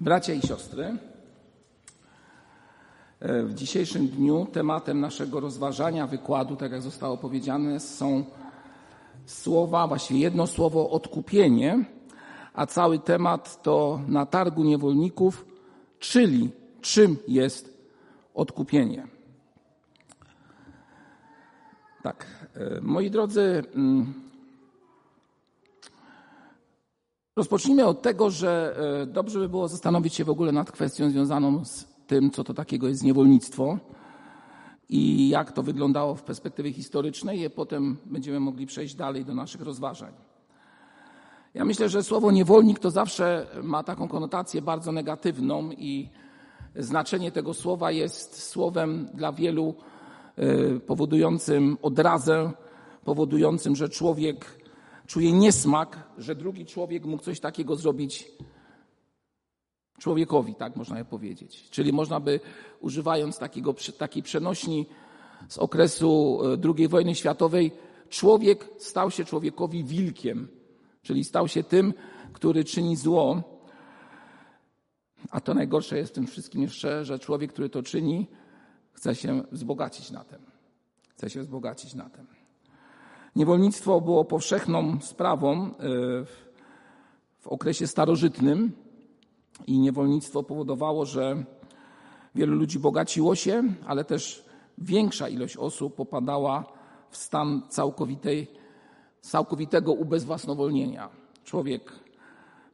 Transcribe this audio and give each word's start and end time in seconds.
Bracia 0.00 0.34
i 0.34 0.42
siostry, 0.42 0.96
e, 3.20 3.42
w 3.42 3.54
dzisiejszym 3.54 4.08
dniu 4.08 4.46
tematem 4.52 5.00
naszego 5.00 5.40
rozważania, 5.40 6.06
wykładu, 6.06 6.56
tak 6.56 6.72
jak 6.72 6.82
zostało 6.82 7.16
powiedziane, 7.16 7.80
są 7.80 8.24
słowa, 9.26 9.86
właściwie 9.86 10.20
jedno 10.20 10.46
słowo 10.46 10.90
odkupienie, 10.90 11.84
a 12.54 12.66
cały 12.66 12.98
temat 12.98 13.62
to 13.62 14.00
na 14.08 14.26
targu 14.26 14.64
niewolników, 14.64 15.46
czyli 15.98 16.50
czym 16.80 17.16
jest 17.28 17.78
odkupienie. 18.34 19.06
Tak, 22.02 22.26
e, 22.54 22.80
moi 22.80 23.10
drodzy, 23.10 23.62
Rozpocznijmy 27.38 27.86
od 27.86 28.02
tego, 28.02 28.30
że 28.30 28.76
e, 29.02 29.06
dobrze 29.06 29.38
by 29.38 29.48
było 29.48 29.68
zastanowić 29.68 30.14
się 30.14 30.24
w 30.24 30.30
ogóle 30.30 30.52
nad 30.52 30.72
kwestią 30.72 31.10
związaną 31.10 31.64
z 31.64 31.88
tym, 32.06 32.30
co 32.30 32.44
to 32.44 32.54
takiego 32.54 32.88
jest 32.88 33.02
niewolnictwo 33.02 33.78
i 34.88 35.28
jak 35.28 35.52
to 35.52 35.62
wyglądało 35.62 36.14
w 36.14 36.22
perspektywie 36.22 36.72
historycznej, 36.72 37.42
i 37.42 37.50
potem 37.50 37.96
będziemy 38.06 38.40
mogli 38.40 38.66
przejść 38.66 38.94
dalej 38.94 39.24
do 39.24 39.34
naszych 39.34 39.60
rozważań. 39.60 40.12
Ja 41.54 41.64
myślę, 41.64 41.88
że 41.88 42.02
słowo 42.02 42.30
niewolnik 42.30 42.78
to 42.78 42.90
zawsze 42.90 43.46
ma 43.62 43.82
taką 43.82 44.08
konotację 44.08 44.62
bardzo 44.62 44.92
negatywną 44.92 45.70
i 45.70 46.08
znaczenie 46.76 47.32
tego 47.32 47.54
słowa 47.54 47.90
jest 47.90 48.42
słowem 48.42 49.08
dla 49.14 49.32
wielu 49.32 49.74
e, 50.36 50.80
powodującym 50.80 51.78
odrazę, 51.82 52.50
powodującym, 53.04 53.76
że 53.76 53.88
człowiek 53.88 54.58
czuje 55.08 55.32
niesmak, 55.32 56.08
że 56.18 56.34
drugi 56.34 56.66
człowiek 56.66 57.04
mógł 57.04 57.22
coś 57.22 57.40
takiego 57.40 57.76
zrobić 57.76 58.30
człowiekowi, 59.98 60.54
tak 60.54 60.76
można 60.76 61.04
powiedzieć. 61.04 61.70
Czyli 61.70 61.92
można 61.92 62.20
by, 62.20 62.40
używając 62.80 63.38
takiego, 63.38 63.74
takiej 63.98 64.22
przenośni 64.22 64.86
z 65.48 65.58
okresu 65.58 66.40
e, 66.44 66.72
II 66.76 66.88
wojny 66.88 67.14
światowej, 67.14 67.72
człowiek 68.08 68.68
stał 68.78 69.10
się 69.10 69.24
człowiekowi 69.24 69.84
wilkiem, 69.84 70.48
czyli 71.02 71.24
stał 71.24 71.48
się 71.48 71.62
tym, 71.62 71.94
który 72.32 72.64
czyni 72.64 72.96
zło. 72.96 73.42
A 75.30 75.40
to 75.40 75.54
najgorsze 75.54 75.98
jest 75.98 76.12
w 76.12 76.14
tym 76.14 76.26
wszystkim 76.26 76.62
jeszcze, 76.62 77.04
że 77.04 77.18
człowiek, 77.18 77.52
który 77.52 77.70
to 77.70 77.82
czyni, 77.82 78.26
chce 78.92 79.14
się 79.14 79.42
wzbogacić 79.52 80.10
na 80.10 80.24
tym. 80.24 80.38
Chce 81.08 81.30
się 81.30 81.40
wzbogacić 81.40 81.94
na 81.94 82.10
tym. 82.10 82.37
Niewolnictwo 83.38 84.00
było 84.00 84.24
powszechną 84.24 85.00
sprawą 85.00 85.54
e, 85.54 85.70
w 87.38 87.46
okresie 87.46 87.86
starożytnym 87.86 88.72
i 89.66 89.78
niewolnictwo 89.78 90.42
powodowało, 90.42 91.06
że 91.06 91.44
wielu 92.34 92.56
ludzi 92.56 92.78
bogaciło 92.78 93.34
się, 93.34 93.62
ale 93.86 94.04
też 94.04 94.44
większa 94.78 95.28
ilość 95.28 95.56
osób 95.56 95.94
popadała 95.94 96.64
w 97.10 97.16
stan 97.16 97.62
całkowitej, 97.68 98.46
całkowitego 99.20 99.92
ubezwłasnowolnienia. 99.92 101.08
Człowiek 101.44 101.92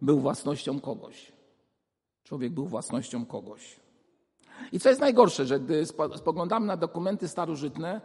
był 0.02 0.20
własnością 0.20 0.80
kogoś. 0.80 1.32
Człowiek 2.22 2.52
był 2.52 2.66
własnością 2.66 3.26
kogoś. 3.26 3.80
I 4.72 4.80
co 4.80 4.88
jest 4.88 5.00
najgorsze, 5.00 5.46
że 5.46 5.60
gdy 5.60 5.86
spoglądamy 6.16 6.66
na 6.66 6.76
dokumenty 6.76 7.28
starożytne, 7.28 8.00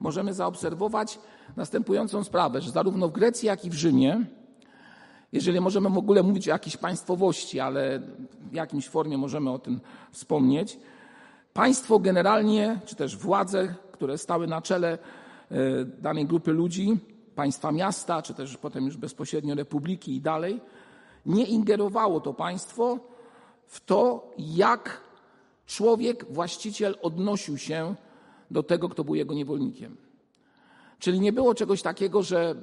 możemy 0.00 0.34
zaobserwować 0.34 1.18
następującą 1.56 2.24
sprawę, 2.24 2.60
że 2.60 2.70
zarówno 2.70 3.08
w 3.08 3.12
Grecji, 3.12 3.46
jak 3.46 3.64
i 3.64 3.70
w 3.70 3.74
Rzymie, 3.74 4.24
jeżeli 5.32 5.60
możemy 5.60 5.90
w 5.90 5.98
ogóle 5.98 6.22
mówić 6.22 6.48
o 6.48 6.50
jakiejś 6.50 6.76
państwowości, 6.76 7.60
ale 7.60 8.00
w 8.50 8.54
jakimś 8.54 8.88
formie 8.88 9.18
możemy 9.18 9.50
o 9.50 9.58
tym 9.58 9.80
wspomnieć, 10.12 10.78
państwo 11.52 11.98
generalnie, 11.98 12.80
czy 12.86 12.96
też 12.96 13.16
władze, 13.16 13.74
które 13.92 14.18
stały 14.18 14.46
na 14.46 14.62
czele 14.62 14.98
e, 15.50 15.84
danej 15.84 16.26
grupy 16.26 16.52
ludzi, 16.52 16.98
państwa 17.34 17.72
miasta, 17.72 18.22
czy 18.22 18.34
też 18.34 18.56
potem 18.56 18.84
już 18.84 18.96
bezpośrednio 18.96 19.54
republiki 19.54 20.16
i 20.16 20.20
dalej, 20.20 20.60
nie 21.26 21.44
ingerowało 21.44 22.20
to 22.20 22.34
państwo 22.34 22.98
w 23.66 23.84
to, 23.84 24.30
jak 24.38 25.00
człowiek, 25.66 26.32
właściciel 26.32 26.96
odnosił 27.02 27.58
się 27.58 27.94
do 28.50 28.62
tego, 28.62 28.88
kto 28.88 29.04
był 29.04 29.14
jego 29.14 29.34
niewolnikiem. 29.34 29.96
Czyli 30.98 31.20
nie 31.20 31.32
było 31.32 31.54
czegoś 31.54 31.82
takiego, 31.82 32.22
że 32.22 32.54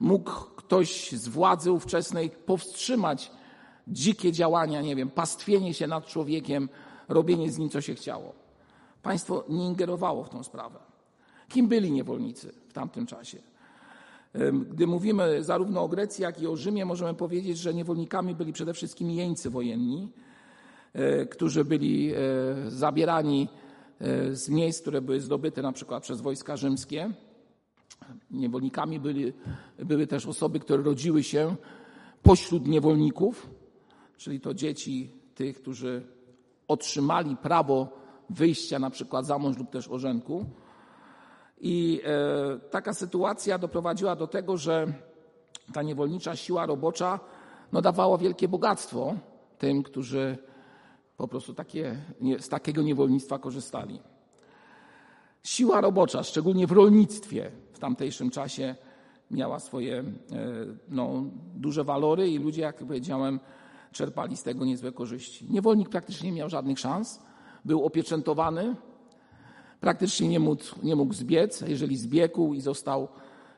mógł 0.00 0.30
ktoś 0.30 1.12
z 1.12 1.28
władzy 1.28 1.72
ówczesnej 1.72 2.30
powstrzymać 2.30 3.30
dzikie 3.88 4.32
działania, 4.32 4.82
nie 4.82 4.96
wiem, 4.96 5.10
pastwienie 5.10 5.74
się 5.74 5.86
nad 5.86 6.06
człowiekiem, 6.06 6.68
robienie 7.08 7.50
z 7.50 7.58
nim, 7.58 7.70
co 7.70 7.80
się 7.80 7.94
chciało. 7.94 8.34
Państwo 9.02 9.44
nie 9.48 9.66
ingerowało 9.66 10.24
w 10.24 10.30
tą 10.30 10.42
sprawę. 10.42 10.78
Kim 11.48 11.68
byli 11.68 11.90
niewolnicy 11.90 12.52
w 12.68 12.72
tamtym 12.72 13.06
czasie? 13.06 13.38
Gdy 14.70 14.86
mówimy 14.86 15.44
zarówno 15.44 15.82
o 15.82 15.88
Grecji, 15.88 16.22
jak 16.22 16.42
i 16.42 16.46
o 16.46 16.56
Rzymie, 16.56 16.84
możemy 16.84 17.14
powiedzieć, 17.14 17.58
że 17.58 17.74
niewolnikami 17.74 18.34
byli 18.34 18.52
przede 18.52 18.74
wszystkim 18.74 19.10
jeńcy 19.10 19.50
wojenni, 19.50 20.08
e, 20.92 21.26
którzy 21.26 21.64
byli 21.64 22.12
e, 22.12 22.16
zabierani 22.70 23.48
z 24.32 24.48
miejsc, 24.48 24.80
które 24.80 25.02
były 25.02 25.20
zdobyte 25.20 25.62
na 25.62 25.72
przykład 25.72 26.02
przez 26.02 26.20
wojska 26.20 26.56
rzymskie. 26.56 27.10
Niewolnikami 28.30 29.00
byli, 29.00 29.32
były 29.78 30.06
też 30.06 30.26
osoby, 30.26 30.60
które 30.60 30.82
rodziły 30.82 31.22
się 31.22 31.56
pośród 32.22 32.66
niewolników, 32.66 33.50
czyli 34.16 34.40
to 34.40 34.54
dzieci 34.54 35.12
tych, 35.34 35.60
którzy 35.62 36.06
otrzymali 36.68 37.36
prawo 37.36 37.88
wyjścia 38.30 38.78
na 38.78 38.90
przykład 38.90 39.26
za 39.26 39.38
mąż 39.38 39.58
lub 39.58 39.70
też 39.70 39.88
orzenku. 39.88 40.46
I 41.60 42.00
e, 42.04 42.58
taka 42.58 42.94
sytuacja 42.94 43.58
doprowadziła 43.58 44.16
do 44.16 44.26
tego, 44.26 44.56
że 44.56 44.92
ta 45.72 45.82
niewolnicza 45.82 46.36
siła 46.36 46.66
robocza 46.66 47.20
no, 47.72 47.82
dawała 47.82 48.18
wielkie 48.18 48.48
bogactwo 48.48 49.14
tym, 49.58 49.82
którzy 49.82 50.38
po 51.18 51.28
prostu 51.28 51.54
takie, 51.54 51.96
z 52.38 52.48
takiego 52.48 52.82
niewolnictwa 52.82 53.38
korzystali. 53.38 54.00
Siła 55.42 55.80
robocza, 55.80 56.22
szczególnie 56.22 56.66
w 56.66 56.72
rolnictwie 56.72 57.50
w 57.72 57.78
tamtejszym 57.78 58.30
czasie, 58.30 58.74
miała 59.30 59.60
swoje 59.60 59.98
e, 59.98 60.04
no, 60.88 61.24
duże 61.54 61.84
walory 61.84 62.30
i 62.30 62.38
ludzie, 62.38 62.62
jak 62.62 62.76
powiedziałem, 62.76 63.40
czerpali 63.92 64.36
z 64.36 64.42
tego 64.42 64.64
niezłe 64.64 64.92
korzyści. 64.92 65.46
Niewolnik 65.50 65.88
praktycznie 65.88 66.30
nie 66.30 66.36
miał 66.36 66.48
żadnych 66.48 66.78
szans, 66.78 67.20
był 67.64 67.84
opieczętowany, 67.84 68.76
praktycznie 69.80 70.28
nie 70.28 70.40
mógł, 70.40 70.62
nie 70.82 70.96
mógł 70.96 71.14
zbiec. 71.14 71.60
Jeżeli 71.60 71.96
zbiegł 71.96 72.54
i 72.54 72.60
został 72.60 73.08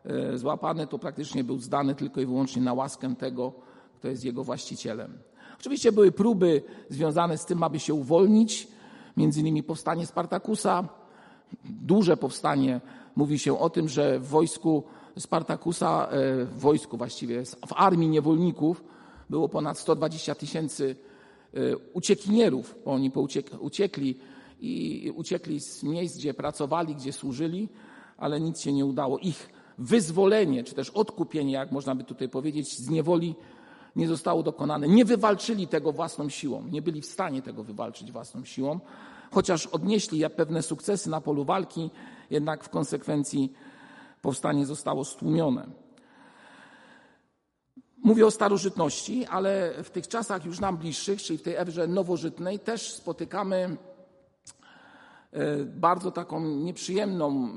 e, 0.05 0.39
złapany, 0.39 0.87
to 0.87 0.99
praktycznie 0.99 1.45
był 1.45 1.59
zdany 1.59 1.95
tylko 1.95 2.21
i 2.21 2.27
wyłącznie 2.27 2.63
na 2.63 2.75
łaskę 2.75 3.15
tego, 3.17 3.53
kto 3.99 4.09
jest 4.09 4.25
jego 4.25 4.45
właścicielem. 4.45 5.30
Oczywiście 5.61 5.93
były 5.93 6.13
próby 6.13 6.63
związane 6.89 7.39
z 7.39 7.45
tym, 7.45 7.63
aby 7.63 7.81
się 7.81 7.95
uwolnić, 7.95 8.69
między 9.17 9.41
innymi 9.41 9.63
powstanie 9.63 10.07
Spartakusa, 10.07 10.89
duże 11.65 12.17
powstanie. 12.17 12.81
Mówi 13.17 13.39
się 13.39 13.59
o 13.59 13.71
tym, 13.71 13.89
że 13.89 14.19
w 14.19 14.27
wojsku 14.27 14.85
Spartakusa, 15.19 16.09
e, 16.11 16.45
w 16.45 16.59
wojsku 16.59 16.97
właściwie, 16.97 17.45
w 17.45 17.73
armii 17.77 18.09
niewolników 18.09 18.85
było 19.31 19.49
ponad 19.49 19.79
120 19.79 20.35
tysięcy 20.35 20.97
e, 21.55 21.77
uciekinierów, 21.77 22.75
bo 22.85 22.93
oni 22.93 23.13
uciekli 23.61 24.19
i 24.61 25.13
uciekli 25.17 25.61
z 25.61 25.83
miejsc, 25.83 26.17
gdzie 26.17 26.35
pracowali, 26.35 26.95
gdzie 26.95 27.13
służyli, 27.13 27.69
ale 28.17 28.41
nic 28.41 28.61
się 28.61 28.73
nie 28.73 28.87
udało. 28.87 29.19
Ich 29.19 29.51
wyzwolenie, 29.79 30.65
czy 30.65 30.75
też 30.75 30.91
odkupienie, 30.91 31.53
jak 31.53 31.73
można 31.73 31.95
by 31.95 32.05
tutaj 32.05 32.29
powiedzieć, 32.29 32.79
z 32.79 32.91
niewoli 32.91 33.35
nie 33.97 34.09
zostało 34.09 34.43
dokonane. 34.43 34.89
Nie 34.89 35.05
wywalczyli 35.05 35.69
tego 35.69 35.93
własną 35.93 36.29
siłą, 36.29 36.63
nie 36.71 36.83
byli 36.83 37.01
w 37.01 37.07
stanie 37.07 37.43
tego 37.43 37.65
wywalczyć 37.65 38.13
własną 38.13 38.45
siłą, 38.45 38.81
chociaż 39.31 39.67
odnieśli 39.67 40.31
pewne 40.37 40.63
sukcesy 40.63 41.11
na 41.11 41.21
polu 41.21 41.45
walki, 41.45 41.91
jednak 42.31 42.65
w 42.65 42.69
konsekwencji 42.69 43.53
powstanie 44.23 44.67
zostało 44.67 45.05
stłumione. 45.05 45.67
Mówię 48.05 48.27
o 48.27 48.31
starożytności, 48.31 49.27
ale 49.27 49.75
w 49.85 49.91
tych 49.91 50.09
czasach 50.09 50.45
już 50.45 50.61
nam 50.61 50.77
bliższych, 50.77 51.23
czyli 51.23 51.39
w 51.39 51.43
tej 51.43 51.55
erze 51.55 51.87
nowożytnej, 51.87 52.59
też 52.59 52.93
spotykamy 52.93 53.77
e, 55.33 55.65
bardzo 55.65 56.11
taką 56.11 56.41
nieprzyjemną 56.41 57.49
e, 57.49 57.53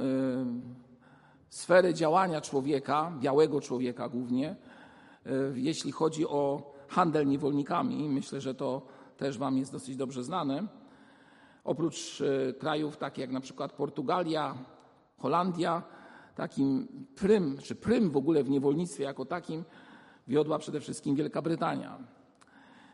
sferę 1.49 1.93
działania 1.93 2.41
człowieka, 2.41 3.11
białego 3.19 3.61
człowieka 3.61 4.09
głównie, 4.09 4.55
jeśli 5.55 5.91
chodzi 5.91 6.27
o 6.27 6.73
handel 6.87 7.27
niewolnikami. 7.27 8.09
Myślę, 8.09 8.41
że 8.41 8.55
to 8.55 8.81
też 9.17 9.37
Wam 9.37 9.57
jest 9.57 9.71
dosyć 9.71 9.95
dobrze 9.95 10.23
znane. 10.23 10.67
Oprócz 11.63 12.21
e, 12.21 12.53
krajów 12.53 12.97
takich 12.97 13.21
jak 13.21 13.31
na 13.31 13.39
przykład 13.39 13.73
Portugalia, 13.73 14.57
Holandia, 15.17 15.83
takim 16.35 16.87
prym, 17.15 17.57
czy 17.57 17.75
prym 17.75 18.11
w 18.11 18.17
ogóle 18.17 18.43
w 18.43 18.49
niewolnictwie 18.49 19.03
jako 19.03 19.25
takim 19.25 19.63
wiodła 20.27 20.59
przede 20.59 20.79
wszystkim 20.79 21.15
Wielka 21.15 21.41
Brytania. 21.41 21.97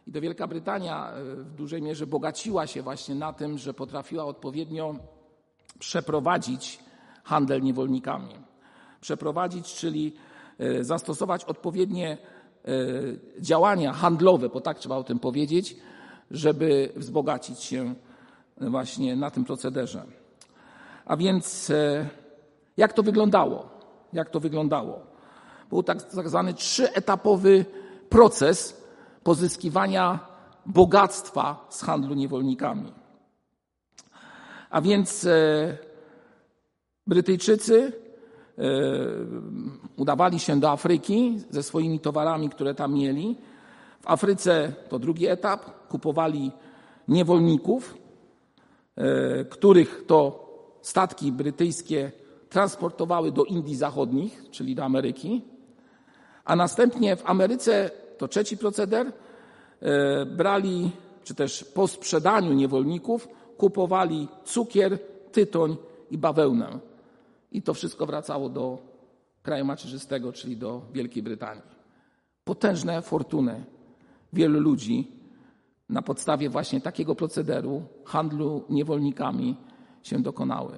I 0.07 0.11
to 0.11 0.21
Wielka 0.21 0.47
Brytania 0.47 1.11
e, 1.11 1.23
w 1.35 1.53
dużej 1.55 1.81
mierze 1.81 2.07
bogaciła 2.07 2.67
się 2.67 2.81
właśnie 2.81 3.15
na 3.15 3.33
tym, 3.33 3.57
że 3.57 3.73
potrafiła 3.73 4.25
odpowiednio 4.25 4.95
przeprowadzić 5.79 6.79
handel 7.23 7.61
niewolnikami. 7.61 8.35
Przeprowadzić, 9.01 9.73
czyli 9.73 10.13
e, 10.15 10.28
zastosować 10.81 11.45
odpowiednie 11.45 12.17
e, 12.17 12.71
działania 13.41 13.93
handlowe, 13.93 14.49
bo 14.49 14.61
tak 14.61 14.79
trzeba 14.79 14.95
o 14.95 15.03
tym 15.03 15.19
powiedzieć, 15.19 15.75
żeby 16.31 16.89
wzbogacić 16.95 17.59
się 17.59 17.93
właśnie 18.57 19.15
na 19.15 19.31
tym 19.31 19.45
procederze. 19.45 20.03
A 21.05 21.17
więc 21.17 21.71
jak 22.77 22.93
to 22.93 23.03
wyglądało? 23.03 23.69
Jak 24.13 24.29
to 24.29 24.39
wyglądało? 24.39 24.99
Był 25.69 25.83
tak, 25.83 26.03
tak 26.03 26.29
zwany 26.29 26.53
trzyetapowy 26.53 27.65
proces 28.09 28.81
pozyskiwania 29.23 30.19
bogactwa 30.65 31.67
z 31.69 31.81
handlu 31.81 32.15
niewolnikami. 32.15 32.93
A 34.69 34.81
więc 34.81 35.25
e, 35.25 35.77
Brytyjczycy 37.07 37.93
e, 37.93 38.08
udawali 39.97 40.39
się 40.39 40.59
do 40.59 40.71
Afryki 40.71 41.39
ze 41.49 41.63
swoimi 41.63 41.99
towarami, 41.99 42.49
które 42.49 42.75
tam 42.75 42.93
mieli. 42.93 43.37
W 44.01 44.07
Afryce 44.11 44.73
to 44.89 44.99
drugi 44.99 45.27
etap, 45.27 45.87
kupowali 45.87 46.51
niewolników, 47.07 47.97
e, 48.95 49.45
których 49.45 50.03
to 50.07 50.49
statki 50.81 51.31
brytyjskie 51.31 52.11
transportowały 52.49 53.31
do 53.31 53.43
Indii 53.43 53.75
Zachodnich, 53.75 54.43
czyli 54.51 54.75
do 54.75 54.83
Ameryki, 54.83 55.41
a 56.45 56.55
następnie 56.55 57.15
w 57.15 57.29
Ameryce 57.29 57.91
to 58.17 58.27
trzeci 58.27 58.57
proceder. 58.57 59.11
E, 59.81 60.25
brali, 60.25 60.91
czy 61.23 61.35
też 61.35 61.63
po 61.63 61.87
sprzedaniu 61.87 62.53
niewolników, 62.53 63.27
kupowali 63.57 64.27
cukier, 64.45 64.99
tytoń 65.31 65.77
i 66.11 66.17
bawełnę. 66.17 66.88
I 67.51 67.61
to 67.61 67.73
wszystko 67.73 68.05
wracało 68.05 68.49
do 68.49 68.77
kraju 69.43 69.65
macierzystego, 69.65 70.33
czyli 70.33 70.57
do 70.57 70.81
Wielkiej 70.93 71.23
Brytanii. 71.23 71.79
Potężne 72.43 73.01
fortuny 73.01 73.63
wielu 74.33 74.59
ludzi 74.59 75.07
na 75.89 76.01
podstawie 76.01 76.49
właśnie 76.49 76.81
takiego 76.81 77.15
procederu 77.15 77.83
handlu 78.05 78.63
niewolnikami 78.69 79.55
się 80.03 80.19
dokonały. 80.19 80.71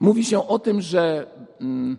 Mówi 0.00 0.24
się 0.24 0.48
o 0.48 0.58
tym, 0.58 0.80
że 0.80 1.26
mm, 1.60 1.96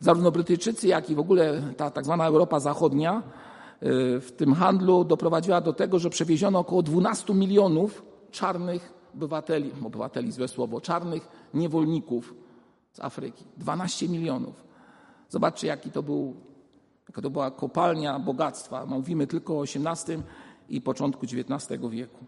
zarówno 0.00 0.30
Brytyjczycy, 0.30 0.88
jak 0.88 1.10
i 1.10 1.14
w 1.14 1.18
ogóle 1.18 1.62
ta 1.76 1.90
tak 1.90 2.04
zwana 2.04 2.26
Europa 2.26 2.60
Zachodnia 2.60 3.22
y, 3.82 4.20
w 4.20 4.32
tym 4.36 4.54
handlu 4.54 5.04
doprowadziła 5.04 5.60
do 5.60 5.72
tego, 5.72 5.98
że 5.98 6.10
przewieziono 6.10 6.58
około 6.58 6.82
12 6.82 7.34
milionów 7.34 8.02
czarnych 8.30 8.92
obywateli, 9.14 9.72
obywateli 9.84 10.32
złe 10.32 10.48
słowo, 10.48 10.80
czarnych 10.80 11.28
niewolników 11.54 12.34
z 12.92 13.00
Afryki. 13.00 13.44
12 13.56 14.08
milionów. 14.08 14.64
Zobaczcie, 15.28 15.66
jaki 15.66 15.90
to 15.90 16.02
był, 16.02 16.36
jaka 17.08 17.22
to 17.22 17.30
była 17.30 17.50
kopalnia 17.50 18.18
bogactwa. 18.18 18.86
Mówimy 18.86 19.26
tylko 19.26 19.58
o 19.58 19.62
XVIII 19.62 20.22
i 20.68 20.80
początku 20.80 21.26
XIX 21.26 21.80
wieku. 21.90 22.24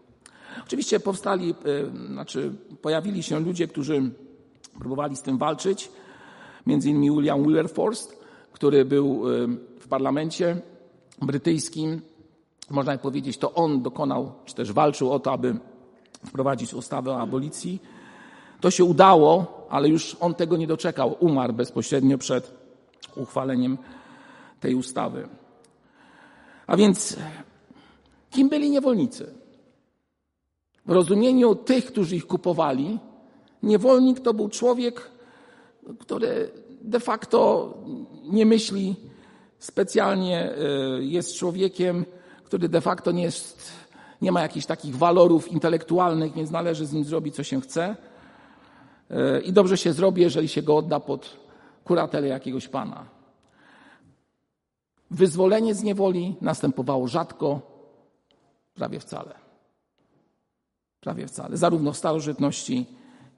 Oczywiście 0.63 0.99
powstali, 0.99 1.49
y, 1.49 2.07
znaczy 2.07 2.53
pojawili 2.81 3.23
się 3.23 3.39
ludzie, 3.39 3.67
którzy 3.67 4.11
próbowali 4.79 5.15
z 5.15 5.21
tym 5.21 5.37
walczyć 5.37 5.91
między 6.67 6.89
innymi 6.89 7.11
William 7.11 7.43
Wilberforce, 7.43 8.15
który 8.51 8.85
był 8.85 9.29
y, 9.29 9.47
w 9.79 9.87
parlamencie 9.87 10.61
brytyjskim. 11.21 12.01
Można 12.69 12.97
powiedzieć, 12.97 13.37
to 13.37 13.53
on 13.53 13.81
dokonał, 13.81 14.31
czy 14.45 14.55
też 14.55 14.71
walczył 14.71 15.11
o 15.11 15.19
to, 15.19 15.31
aby 15.31 15.55
wprowadzić 16.25 16.73
ustawę 16.73 17.11
o 17.11 17.21
abolicji. 17.21 17.81
To 18.63 18.71
się 18.71 18.83
udało, 18.83 19.67
ale 19.69 19.89
już 19.89 20.17
on 20.19 20.35
tego 20.35 20.57
nie 20.57 20.67
doczekał. 20.67 21.15
Umarł 21.19 21.53
bezpośrednio 21.53 22.17
przed 22.17 22.51
uchwaleniem 23.15 23.77
tej 24.59 24.75
ustawy. 24.75 25.27
A 26.67 26.77
więc, 26.77 27.15
kim 28.31 28.49
byli 28.49 28.69
niewolnicy? 28.69 29.33
W 30.85 30.91
rozumieniu 30.91 31.55
tych, 31.55 31.85
którzy 31.85 32.15
ich 32.15 32.27
kupowali, 32.27 32.99
niewolnik 33.63 34.19
to 34.19 34.33
był 34.33 34.49
człowiek, 34.49 35.11
który 35.99 36.51
de 36.81 36.99
facto 36.99 37.73
nie 38.23 38.45
myśli 38.45 38.95
specjalnie, 39.59 40.51
e, 40.51 40.55
jest 41.03 41.35
człowiekiem, 41.35 42.05
który 42.43 42.69
de 42.69 42.81
facto 42.81 43.11
nie, 43.11 43.23
jest, 43.23 43.71
nie 44.21 44.31
ma 44.31 44.41
jakichś 44.41 44.65
takich 44.65 44.95
walorów 44.95 45.51
intelektualnych, 45.51 46.33
więc 46.33 46.51
należy 46.51 46.85
z 46.85 46.93
nim 46.93 47.03
zrobić, 47.03 47.35
co 47.35 47.43
się 47.43 47.61
chce. 47.61 48.12
E, 49.13 49.41
I 49.41 49.53
dobrze 49.53 49.77
się 49.77 49.93
zrobi, 49.93 50.21
jeżeli 50.21 50.47
się 50.47 50.61
go 50.61 50.77
odda 50.77 50.99
pod 50.99 51.37
kuratelę 51.83 52.27
jakiegoś 52.27 52.67
pana. 52.67 53.05
Wyzwolenie 55.11 55.75
z 55.75 55.83
niewoli 55.83 56.35
następowało 56.41 57.07
rzadko, 57.07 57.61
prawie 58.75 58.99
wcale. 58.99 59.35
Prawie 60.99 61.27
wcale. 61.27 61.57
Zarówno 61.57 61.91
w 61.91 61.97
starożytności, 61.97 62.85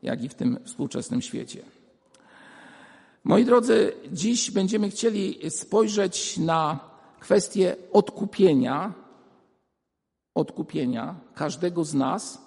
jak 0.04 0.24
i 0.24 0.30
w 0.30 0.34
tym 0.34 0.60
współczesnym 0.64 1.22
świecie. 1.22 1.64
Moi 3.24 3.46
drodzy, 3.46 3.94
dziś 4.12 4.52
będziemy 4.52 4.90
chcieli 4.90 5.52
spojrzeć 5.52 6.38
na 6.38 6.80
kwestię 7.20 7.76
odkupienia, 7.94 8.94
odkupienia 10.36 11.16
każdego 11.34 11.84
z 11.84 11.94
nas 11.94 12.42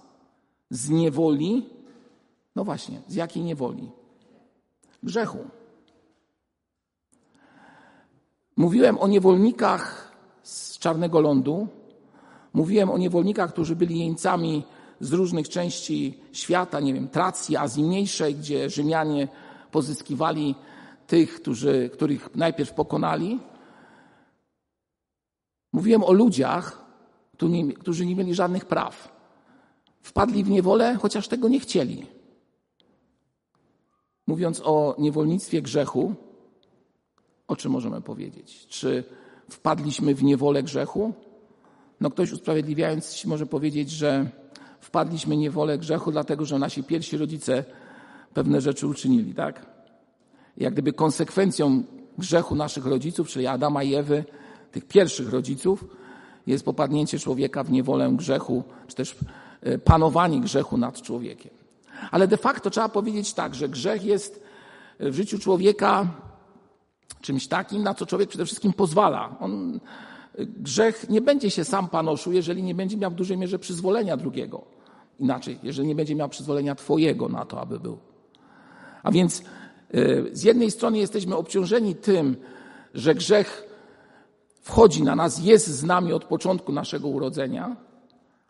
z 0.70 0.90
niewoli. 0.90 1.77
No 2.56 2.64
właśnie, 2.64 3.02
z 3.08 3.14
jakiej 3.14 3.42
niewoli? 3.42 3.90
Grzechu. 5.02 5.38
Mówiłem 8.56 8.98
o 8.98 9.08
niewolnikach 9.08 10.12
z 10.42 10.78
Czarnego 10.78 11.20
Lądu. 11.20 11.68
Mówiłem 12.52 12.90
o 12.90 12.98
niewolnikach, 12.98 13.52
którzy 13.52 13.76
byli 13.76 13.98
jeńcami 13.98 14.64
z 15.00 15.12
różnych 15.12 15.48
części 15.48 16.18
świata, 16.32 16.80
nie 16.80 16.94
wiem, 16.94 17.08
Tracji, 17.08 17.56
Azji 17.56 17.84
Mniejszej, 17.84 18.34
gdzie 18.34 18.70
Rzymianie 18.70 19.28
pozyskiwali 19.70 20.54
tych, 21.06 21.34
którzy, 21.34 21.90
których 21.92 22.34
najpierw 22.34 22.72
pokonali. 22.72 23.40
Mówiłem 25.72 26.04
o 26.04 26.12
ludziach, 26.12 26.84
którzy 27.80 28.06
nie 28.06 28.16
mieli 28.16 28.34
żadnych 28.34 28.64
praw. 28.64 29.18
Wpadli 30.00 30.44
w 30.44 30.50
niewolę, 30.50 30.96
chociaż 31.02 31.28
tego 31.28 31.48
nie 31.48 31.60
chcieli. 31.60 32.17
Mówiąc 34.28 34.62
o 34.64 34.94
niewolnictwie 34.98 35.62
grzechu, 35.62 36.14
o 37.46 37.56
czym 37.56 37.72
możemy 37.72 38.00
powiedzieć? 38.00 38.66
Czy 38.66 39.04
wpadliśmy 39.50 40.14
w 40.14 40.22
niewolę 40.22 40.62
grzechu? 40.62 41.12
No 42.00 42.10
ktoś 42.10 42.32
usprawiedliwiając 42.32 43.24
może 43.24 43.46
powiedzieć, 43.46 43.90
że 43.90 44.30
wpadliśmy 44.80 45.34
w 45.34 45.38
niewolę 45.38 45.78
grzechu, 45.78 46.12
dlatego 46.12 46.44
że 46.44 46.58
nasi 46.58 46.82
pierwsi 46.82 47.16
rodzice 47.16 47.64
pewne 48.34 48.60
rzeczy 48.60 48.86
uczynili, 48.86 49.34
tak? 49.34 49.66
Jak 50.56 50.72
gdyby 50.72 50.92
konsekwencją 50.92 51.82
grzechu 52.18 52.54
naszych 52.54 52.86
rodziców, 52.86 53.28
czyli 53.28 53.46
Adama 53.46 53.82
i 53.82 53.94
Ewy, 53.94 54.24
tych 54.72 54.84
pierwszych 54.84 55.30
rodziców, 55.30 55.84
jest 56.46 56.64
popadnięcie 56.64 57.18
człowieka 57.18 57.64
w 57.64 57.70
niewolę 57.70 58.12
grzechu, 58.12 58.64
czy 58.86 58.96
też 58.96 59.16
e, 59.60 59.78
panowanie 59.78 60.40
grzechu 60.40 60.76
nad 60.76 61.02
człowiekiem. 61.02 61.57
Ale 62.10 62.28
de 62.28 62.36
facto 62.36 62.70
trzeba 62.70 62.88
powiedzieć 62.88 63.34
tak, 63.34 63.54
że 63.54 63.68
grzech 63.68 64.04
jest 64.04 64.42
w 65.00 65.14
życiu 65.14 65.38
człowieka 65.38 66.06
czymś 67.20 67.48
takim, 67.48 67.82
na 67.82 67.94
co 67.94 68.06
człowiek 68.06 68.28
przede 68.28 68.44
wszystkim 68.44 68.72
pozwala. 68.72 69.36
On, 69.40 69.80
grzech 70.38 71.08
nie 71.08 71.20
będzie 71.20 71.50
się 71.50 71.64
sam 71.64 71.88
panoszył, 71.88 72.32
jeżeli 72.32 72.62
nie 72.62 72.74
będzie 72.74 72.96
miał 72.96 73.10
w 73.10 73.14
dużej 73.14 73.36
mierze 73.36 73.58
przyzwolenia 73.58 74.16
drugiego. 74.16 74.64
Inaczej, 75.18 75.58
jeżeli 75.62 75.88
nie 75.88 75.94
będzie 75.94 76.14
miał 76.14 76.28
przyzwolenia 76.28 76.74
Twojego 76.74 77.28
na 77.28 77.44
to, 77.44 77.60
aby 77.60 77.80
był. 77.80 77.98
A 79.02 79.10
więc 79.12 79.42
y, 79.94 80.30
z 80.32 80.42
jednej 80.42 80.70
strony 80.70 80.98
jesteśmy 80.98 81.36
obciążeni 81.36 81.94
tym, 81.94 82.36
że 82.94 83.14
grzech 83.14 83.68
wchodzi 84.62 85.02
na 85.02 85.16
nas, 85.16 85.44
jest 85.44 85.66
z 85.66 85.84
nami 85.84 86.12
od 86.12 86.24
początku 86.24 86.72
naszego 86.72 87.08
urodzenia, 87.08 87.76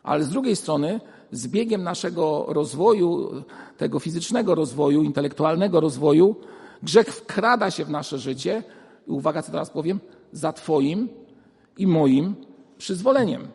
ale 0.03 0.23
z 0.23 0.29
drugiej 0.29 0.55
strony 0.55 1.01
z 1.31 1.47
biegiem 1.47 1.83
naszego 1.83 2.45
rozwoju, 2.47 3.43
tego 3.77 3.99
fizycznego 3.99 4.55
rozwoju, 4.55 5.03
intelektualnego 5.03 5.79
rozwoju, 5.79 6.35
grzech 6.83 7.07
wkrada 7.07 7.71
się 7.71 7.85
w 7.85 7.89
nasze 7.89 8.17
życie 8.19 8.63
i 9.07 9.11
uwaga, 9.11 9.41
co 9.41 9.51
teraz 9.51 9.69
powiem, 9.69 9.99
za 10.31 10.53
Twoim 10.53 11.09
i 11.77 11.87
moim 11.87 12.35
przyzwoleniem. 12.77 13.47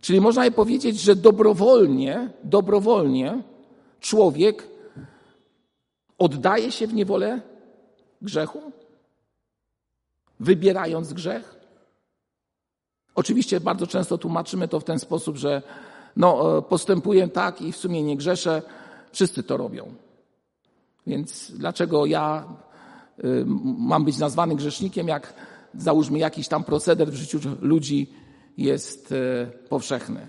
Czyli 0.00 0.20
można 0.20 0.44
by 0.44 0.50
powiedzieć, 0.50 1.00
że 1.00 1.16
dobrowolnie, 1.16 2.30
dobrowolnie 2.44 3.42
człowiek 4.00 4.68
oddaje 6.18 6.72
się 6.72 6.86
w 6.86 6.94
niewolę 6.94 7.40
grzechu, 8.22 8.72
wybierając 10.40 11.12
grzech. 11.12 11.56
Oczywiście 13.14 13.60
bardzo 13.60 13.86
często 13.86 14.18
tłumaczymy 14.18 14.68
to 14.68 14.80
w 14.80 14.84
ten 14.84 14.98
sposób, 14.98 15.36
że 15.36 15.62
no, 16.16 16.62
postępuję 16.62 17.28
tak 17.28 17.62
i 17.62 17.72
w 17.72 17.76
sumie 17.76 18.02
nie 18.02 18.16
grzeszę, 18.16 18.62
wszyscy 19.12 19.42
to 19.42 19.56
robią. 19.56 19.94
Więc 21.06 21.52
dlaczego 21.54 22.06
ja 22.06 22.44
y, 23.24 23.44
mam 23.78 24.04
być 24.04 24.18
nazwany 24.18 24.56
grzesznikiem, 24.56 25.08
jak 25.08 25.34
załóżmy 25.74 26.18
jakiś 26.18 26.48
tam 26.48 26.64
proceder 26.64 27.10
w 27.10 27.14
życiu 27.14 27.40
ludzi 27.60 28.10
jest 28.58 29.12
y, 29.12 29.46
powszechny? 29.68 30.26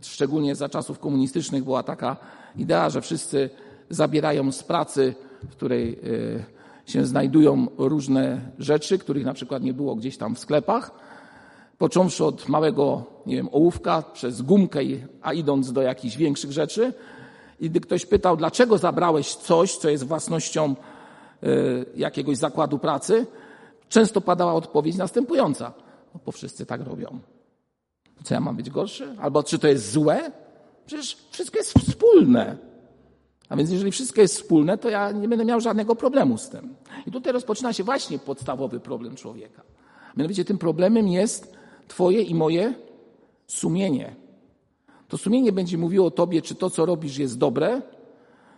Szczególnie 0.00 0.54
za 0.54 0.68
czasów 0.68 0.98
komunistycznych 0.98 1.64
była 1.64 1.82
taka 1.82 2.16
idea, 2.56 2.90
że 2.90 3.00
wszyscy 3.00 3.50
zabierają 3.90 4.52
z 4.52 4.62
pracy, 4.62 5.14
w 5.42 5.50
której 5.50 6.00
się 6.86 7.06
znajdują 7.06 7.66
różne 7.78 8.52
rzeczy, 8.58 8.98
których 8.98 9.24
na 9.24 9.34
przykład 9.34 9.62
nie 9.62 9.74
było 9.74 9.94
gdzieś 9.94 10.16
tam 10.16 10.34
w 10.34 10.38
sklepach, 10.38 10.90
począwszy 11.82 12.24
od 12.24 12.48
małego, 12.48 13.04
nie 13.26 13.36
wiem, 13.36 13.48
ołówka, 13.52 14.02
przez 14.02 14.42
gumkę, 14.42 14.80
a 15.22 15.32
idąc 15.32 15.72
do 15.72 15.82
jakichś 15.82 16.16
większych 16.16 16.52
rzeczy. 16.52 16.92
I 17.60 17.70
gdy 17.70 17.80
ktoś 17.80 18.06
pytał, 18.06 18.36
dlaczego 18.36 18.78
zabrałeś 18.78 19.34
coś, 19.34 19.76
co 19.76 19.90
jest 19.90 20.04
własnością 20.04 20.74
y, 21.42 21.86
jakiegoś 21.96 22.36
zakładu 22.36 22.78
pracy, 22.78 23.26
często 23.88 24.20
padała 24.20 24.54
odpowiedź 24.54 24.96
następująca. 24.96 25.72
No 26.14 26.20
bo 26.26 26.32
wszyscy 26.32 26.66
tak 26.66 26.80
robią. 26.80 27.18
Co 28.24 28.34
ja 28.34 28.40
mam 28.40 28.56
być 28.56 28.70
gorszy? 28.70 29.16
Albo 29.20 29.42
czy 29.42 29.58
to 29.58 29.68
jest 29.68 29.92
złe? 29.92 30.32
Przecież 30.86 31.16
wszystko 31.30 31.58
jest 31.58 31.78
wspólne. 31.78 32.56
A 33.48 33.56
więc 33.56 33.70
jeżeli 33.70 33.90
wszystko 33.90 34.20
jest 34.20 34.34
wspólne, 34.34 34.78
to 34.78 34.88
ja 34.90 35.12
nie 35.12 35.28
będę 35.28 35.44
miał 35.44 35.60
żadnego 35.60 35.96
problemu 35.96 36.38
z 36.38 36.48
tym. 36.48 36.74
I 37.06 37.10
tutaj 37.10 37.32
rozpoczyna 37.32 37.72
się 37.72 37.84
właśnie 37.84 38.18
podstawowy 38.18 38.80
problem 38.80 39.16
człowieka. 39.16 39.62
Mianowicie 40.16 40.44
tym 40.44 40.58
problemem 40.58 41.08
jest 41.08 41.61
Twoje 41.92 42.22
i 42.22 42.34
moje 42.34 42.74
sumienie. 43.46 44.16
To 45.08 45.18
sumienie 45.18 45.52
będzie 45.52 45.78
mówiło 45.78 46.10
Tobie, 46.10 46.42
czy 46.42 46.54
to, 46.54 46.70
co 46.70 46.86
robisz, 46.86 47.18
jest 47.18 47.38
dobre, 47.38 47.82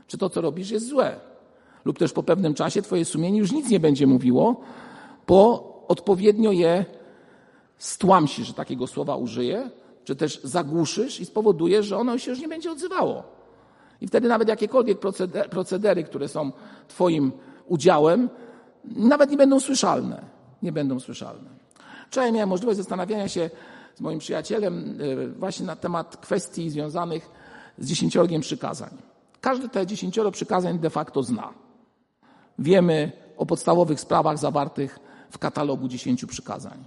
czy 0.06 0.18
to, 0.18 0.30
co 0.30 0.40
robisz, 0.40 0.70
jest 0.70 0.86
złe. 0.88 1.20
Lub 1.84 1.98
też 1.98 2.12
po 2.12 2.22
pewnym 2.22 2.54
czasie 2.54 2.82
Twoje 2.82 3.04
sumienie 3.04 3.38
już 3.38 3.52
nic 3.52 3.70
nie 3.70 3.80
będzie 3.80 4.06
mówiło, 4.06 4.60
bo 5.26 5.38
odpowiednio 5.88 6.52
je 6.52 6.84
stłamsi, 7.78 8.44
że 8.44 8.54
takiego 8.54 8.86
słowa 8.86 9.16
użyję, 9.16 9.70
czy 10.04 10.16
też 10.16 10.40
zagłuszysz 10.44 11.20
i 11.20 11.26
spowodujesz, 11.26 11.86
że 11.86 11.98
ono 11.98 12.18
się 12.18 12.30
już 12.30 12.40
nie 12.40 12.48
będzie 12.48 12.70
odzywało. 12.72 13.22
I 14.00 14.06
wtedy 14.06 14.28
nawet 14.28 14.48
jakiekolwiek 14.48 14.98
procedery, 15.50 16.04
które 16.04 16.28
są 16.28 16.52
Twoim 16.88 17.32
udziałem, 17.66 18.30
nawet 18.84 19.30
nie 19.30 19.36
będą 19.36 19.60
słyszalne. 19.60 20.24
Nie 20.62 20.72
będą 20.72 21.00
słyszalne. 21.00 21.53
Wczoraj 22.14 22.32
miałem 22.32 22.48
możliwość 22.48 22.76
zastanawiania 22.76 23.28
się 23.28 23.50
z 23.94 24.00
moim 24.00 24.18
przyjacielem 24.18 24.98
e, 25.00 25.26
właśnie 25.28 25.66
na 25.66 25.76
temat 25.76 26.16
kwestii 26.16 26.70
związanych 26.70 27.30
z 27.78 27.86
dziesięciorgiem 27.86 28.40
przykazań. 28.40 28.90
Każdy 29.40 29.68
te 29.68 29.86
dziesięcioro 29.86 30.30
przykazań 30.30 30.78
de 30.78 30.90
facto 30.90 31.22
zna. 31.22 31.52
Wiemy 32.58 33.12
o 33.36 33.46
podstawowych 33.46 34.00
sprawach 34.00 34.38
zawartych 34.38 34.98
w 35.30 35.38
katalogu 35.38 35.88
dziesięciu 35.88 36.26
przykazań. 36.26 36.84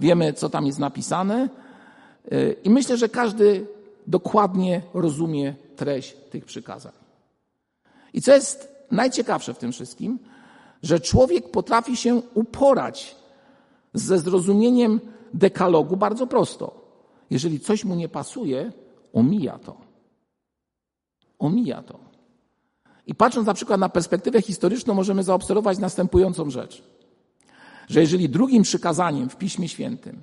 Wiemy, 0.00 0.32
co 0.32 0.48
tam 0.48 0.66
jest 0.66 0.78
napisane 0.78 1.48
e, 2.30 2.52
i 2.52 2.70
myślę, 2.70 2.96
że 2.96 3.08
każdy 3.08 3.66
dokładnie 4.06 4.82
rozumie 4.94 5.54
treść 5.76 6.16
tych 6.30 6.44
przykazań. 6.44 6.92
I 8.14 8.22
co 8.22 8.34
jest 8.34 8.68
najciekawsze 8.90 9.54
w 9.54 9.58
tym 9.58 9.72
wszystkim, 9.72 10.18
że 10.82 11.00
człowiek 11.00 11.50
potrafi 11.50 11.96
się 11.96 12.22
uporać 12.34 13.25
ze 13.98 14.18
zrozumieniem 14.18 15.00
dekalogu 15.34 15.96
bardzo 15.96 16.26
prosto. 16.26 16.86
Jeżeli 17.30 17.60
coś 17.60 17.84
mu 17.84 17.94
nie 17.94 18.08
pasuje, 18.08 18.72
omija 19.12 19.58
to. 19.58 19.76
Omija 21.38 21.82
to. 21.82 21.98
I 23.06 23.14
patrząc 23.14 23.46
na 23.46 23.54
przykład 23.54 23.80
na 23.80 23.88
perspektywę 23.88 24.42
historyczną, 24.42 24.94
możemy 24.94 25.22
zaobserwować 25.22 25.78
następującą 25.78 26.50
rzecz. 26.50 26.82
Że 27.88 28.00
jeżeli 28.00 28.28
drugim 28.28 28.62
przykazaniem 28.62 29.28
w 29.28 29.36
Piśmie 29.36 29.68
Świętym 29.68 30.22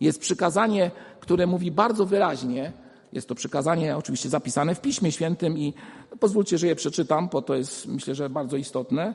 jest 0.00 0.20
przykazanie, 0.20 0.90
które 1.20 1.46
mówi 1.46 1.70
bardzo 1.70 2.06
wyraźnie, 2.06 2.72
jest 3.12 3.28
to 3.28 3.34
przykazanie 3.34 3.96
oczywiście 3.96 4.28
zapisane 4.28 4.74
w 4.74 4.80
Piśmie 4.80 5.12
Świętym 5.12 5.58
i 5.58 5.74
pozwólcie, 6.20 6.58
że 6.58 6.66
je 6.66 6.76
przeczytam, 6.76 7.28
bo 7.32 7.42
to 7.42 7.54
jest 7.54 7.86
myślę, 7.86 8.14
że 8.14 8.30
bardzo 8.30 8.56
istotne. 8.56 9.14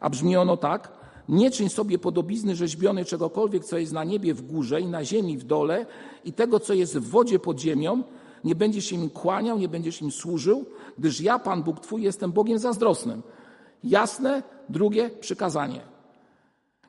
A 0.00 0.10
brzmi 0.10 0.36
ono 0.36 0.56
tak: 0.56 1.03
Nie 1.28 1.50
czyń 1.50 1.68
sobie 1.68 1.98
podobizny 1.98 2.56
rzeźbiony 2.56 3.04
czegokolwiek, 3.04 3.64
co 3.64 3.78
jest 3.78 3.92
na 3.92 4.04
niebie 4.04 4.34
w 4.34 4.42
górze 4.42 4.80
i 4.80 4.86
na 4.86 5.04
ziemi 5.04 5.38
w 5.38 5.44
dole 5.44 5.86
i 6.24 6.32
tego, 6.32 6.60
co 6.60 6.74
jest 6.74 6.98
w 6.98 7.08
wodzie 7.10 7.38
pod 7.38 7.60
ziemią. 7.60 8.02
Nie 8.44 8.54
będziesz 8.54 8.92
im 8.92 9.10
kłaniał, 9.10 9.58
nie 9.58 9.68
będziesz 9.68 10.02
im 10.02 10.10
służył, 10.10 10.64
gdyż 10.98 11.20
ja, 11.20 11.38
Pan 11.38 11.62
Bóg 11.62 11.80
Twój, 11.80 12.02
jestem 12.02 12.32
Bogiem 12.32 12.58
zazdrosnym. 12.58 13.22
Jasne 13.84 14.42
drugie 14.68 15.10
przykazanie. 15.20 15.80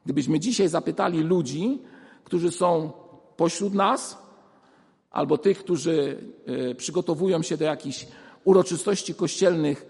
Gdybyśmy 0.05 0.39
dzisiaj 0.39 0.67
zapytali 0.67 1.19
ludzi, 1.19 1.79
którzy 2.23 2.51
są 2.51 2.91
pośród 3.37 3.73
nas, 3.73 4.17
albo 5.11 5.37
tych, 5.37 5.59
którzy 5.59 6.17
e, 6.45 6.75
przygotowują 6.75 7.41
się 7.41 7.57
do 7.57 7.65
jakichś 7.65 8.07
uroczystości 8.43 9.15
kościelnych 9.15 9.85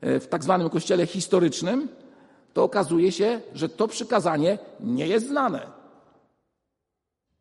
e, 0.00 0.20
w 0.20 0.26
tak 0.26 0.44
zwanym 0.44 0.70
kościele 0.70 1.06
historycznym, 1.06 1.88
to 2.52 2.64
okazuje 2.64 3.12
się, 3.12 3.40
że 3.54 3.68
to 3.68 3.88
przykazanie 3.88 4.58
nie 4.80 5.06
jest 5.06 5.28
znane. 5.28 5.66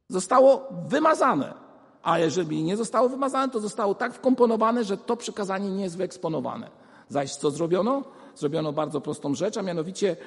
Zostało 0.10 0.68
wymazane. 0.88 1.54
A 2.04 2.20
jeżeli 2.20 2.64
nie 2.64 2.78
zostało 2.78 3.10
wymazane, 3.10 3.54
to 3.54 3.60
zostało 3.60 3.96
tak 3.96 4.14
wkomponowane, 4.14 4.84
że 4.84 4.98
to 4.98 5.18
przykazanie 5.18 5.70
nie 5.70 5.84
jest 5.84 5.98
wyeksponowane. 5.98 6.70
Zaś 7.10 7.36
co 7.36 7.52
zrobiono? 7.52 8.04
Zrobiono 8.36 8.74
bardzo 8.74 9.02
prostą 9.02 9.36
rzecz, 9.36 9.58
a 9.58 9.62
mianowicie 9.62 10.12
e, 10.12 10.18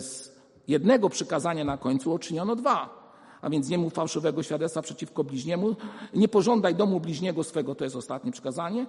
z 0.00 0.32
jednego 0.68 1.08
przykazania 1.08 1.64
na 1.64 1.78
końcu 1.78 2.12
uczyniono 2.12 2.56
dwa 2.56 3.02
a 3.42 3.50
więc 3.50 3.68
nie 3.68 3.78
mów 3.78 3.92
fałszywego 3.92 4.42
świadectwa 4.42 4.82
przeciwko 4.82 5.24
bliźniemu. 5.24 5.76
Nie 6.14 6.28
pożądaj 6.28 6.74
domu 6.74 7.00
bliźniego 7.00 7.44
swego, 7.44 7.74
to 7.74 7.84
jest 7.84 7.96
ostatnie 7.96 8.32
przykazanie, 8.32 8.86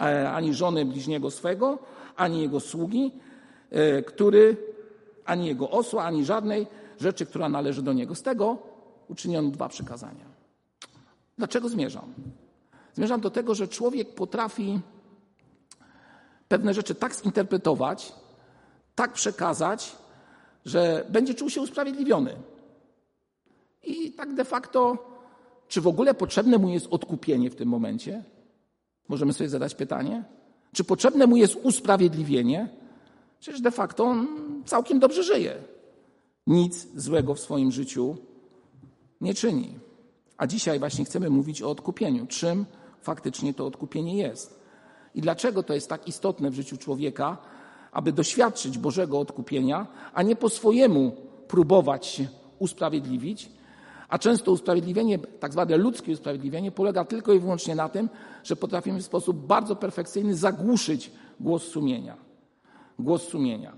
e, 0.00 0.30
ani 0.30 0.54
żony 0.54 0.84
bliźniego 0.84 1.30
swego, 1.30 1.78
ani 2.16 2.42
jego 2.42 2.60
sługi, 2.60 3.12
który, 4.06 4.56
ani 5.24 5.46
jego 5.46 5.70
osła, 5.70 6.04
ani 6.04 6.24
żadnej 6.24 6.66
rzeczy, 7.00 7.26
która 7.26 7.48
należy 7.48 7.82
do 7.82 7.92
niego. 7.92 8.14
Z 8.14 8.22
tego 8.22 8.58
uczyniono 9.08 9.50
dwa 9.50 9.68
przykazania. 9.68 10.24
Dlaczego 11.38 11.68
zmierzam? 11.68 12.14
Zmierzam 12.94 13.20
do 13.20 13.30
tego, 13.30 13.54
że 13.54 13.68
człowiek 13.68 14.14
potrafi 14.14 14.80
pewne 16.48 16.74
rzeczy 16.74 16.94
tak 16.94 17.14
zinterpretować, 17.14 18.12
tak 18.94 19.12
przekazać, 19.12 19.96
że 20.64 21.06
będzie 21.08 21.34
czuł 21.34 21.50
się 21.50 21.60
usprawiedliwiony. 21.60 22.36
I 23.82 24.12
tak 24.12 24.34
de 24.34 24.44
facto, 24.44 24.98
czy 25.68 25.80
w 25.80 25.86
ogóle 25.86 26.14
potrzebne 26.14 26.58
mu 26.58 26.68
jest 26.68 26.86
odkupienie 26.90 27.50
w 27.50 27.56
tym 27.56 27.68
momencie? 27.68 28.24
Możemy 29.08 29.32
sobie 29.32 29.50
zadać 29.50 29.74
pytanie. 29.74 30.24
Czy 30.72 30.84
potrzebne 30.84 31.26
mu 31.26 31.36
jest 31.36 31.56
usprawiedliwienie? 31.62 32.68
Przecież 33.40 33.60
de 33.60 33.70
facto 33.70 34.04
on 34.04 34.26
całkiem 34.66 34.98
dobrze 34.98 35.22
żyje. 35.22 35.54
Nic 36.46 36.88
złego 36.94 37.34
w 37.34 37.40
swoim 37.40 37.72
życiu 37.72 38.16
nie 39.20 39.34
czyni. 39.34 39.78
A 40.36 40.46
dzisiaj 40.46 40.78
właśnie 40.78 41.04
chcemy 41.04 41.30
mówić 41.30 41.62
o 41.62 41.70
odkupieniu. 41.70 42.26
Czym 42.26 42.66
faktycznie 43.02 43.54
to 43.54 43.66
odkupienie 43.66 44.16
jest? 44.16 44.60
I 45.14 45.20
dlaczego 45.20 45.62
to 45.62 45.74
jest 45.74 45.88
tak 45.88 46.08
istotne 46.08 46.50
w 46.50 46.54
życiu 46.54 46.76
człowieka, 46.76 47.36
aby 47.92 48.12
doświadczyć 48.12 48.78
Bożego 48.78 49.18
odkupienia, 49.18 49.86
a 50.14 50.22
nie 50.22 50.36
po 50.36 50.48
swojemu 50.48 51.16
próbować 51.48 52.06
się 52.06 52.28
usprawiedliwić, 52.58 53.50
a 54.08 54.18
często 54.18 54.52
usprawiedliwienie, 54.52 55.18
tak 55.18 55.52
zwane 55.52 55.76
ludzkie 55.76 56.12
usprawiedliwienie, 56.12 56.70
polega 56.70 57.04
tylko 57.04 57.32
i 57.32 57.40
wyłącznie 57.40 57.74
na 57.74 57.88
tym, 57.88 58.08
że 58.44 58.56
potrafimy 58.56 58.98
w 59.00 59.04
sposób 59.04 59.46
bardzo 59.46 59.76
perfekcyjny 59.76 60.36
zagłuszyć 60.36 61.10
głos 61.40 61.62
sumienia. 61.62 62.27
Głos 62.98 63.22
sumienia. 63.22 63.72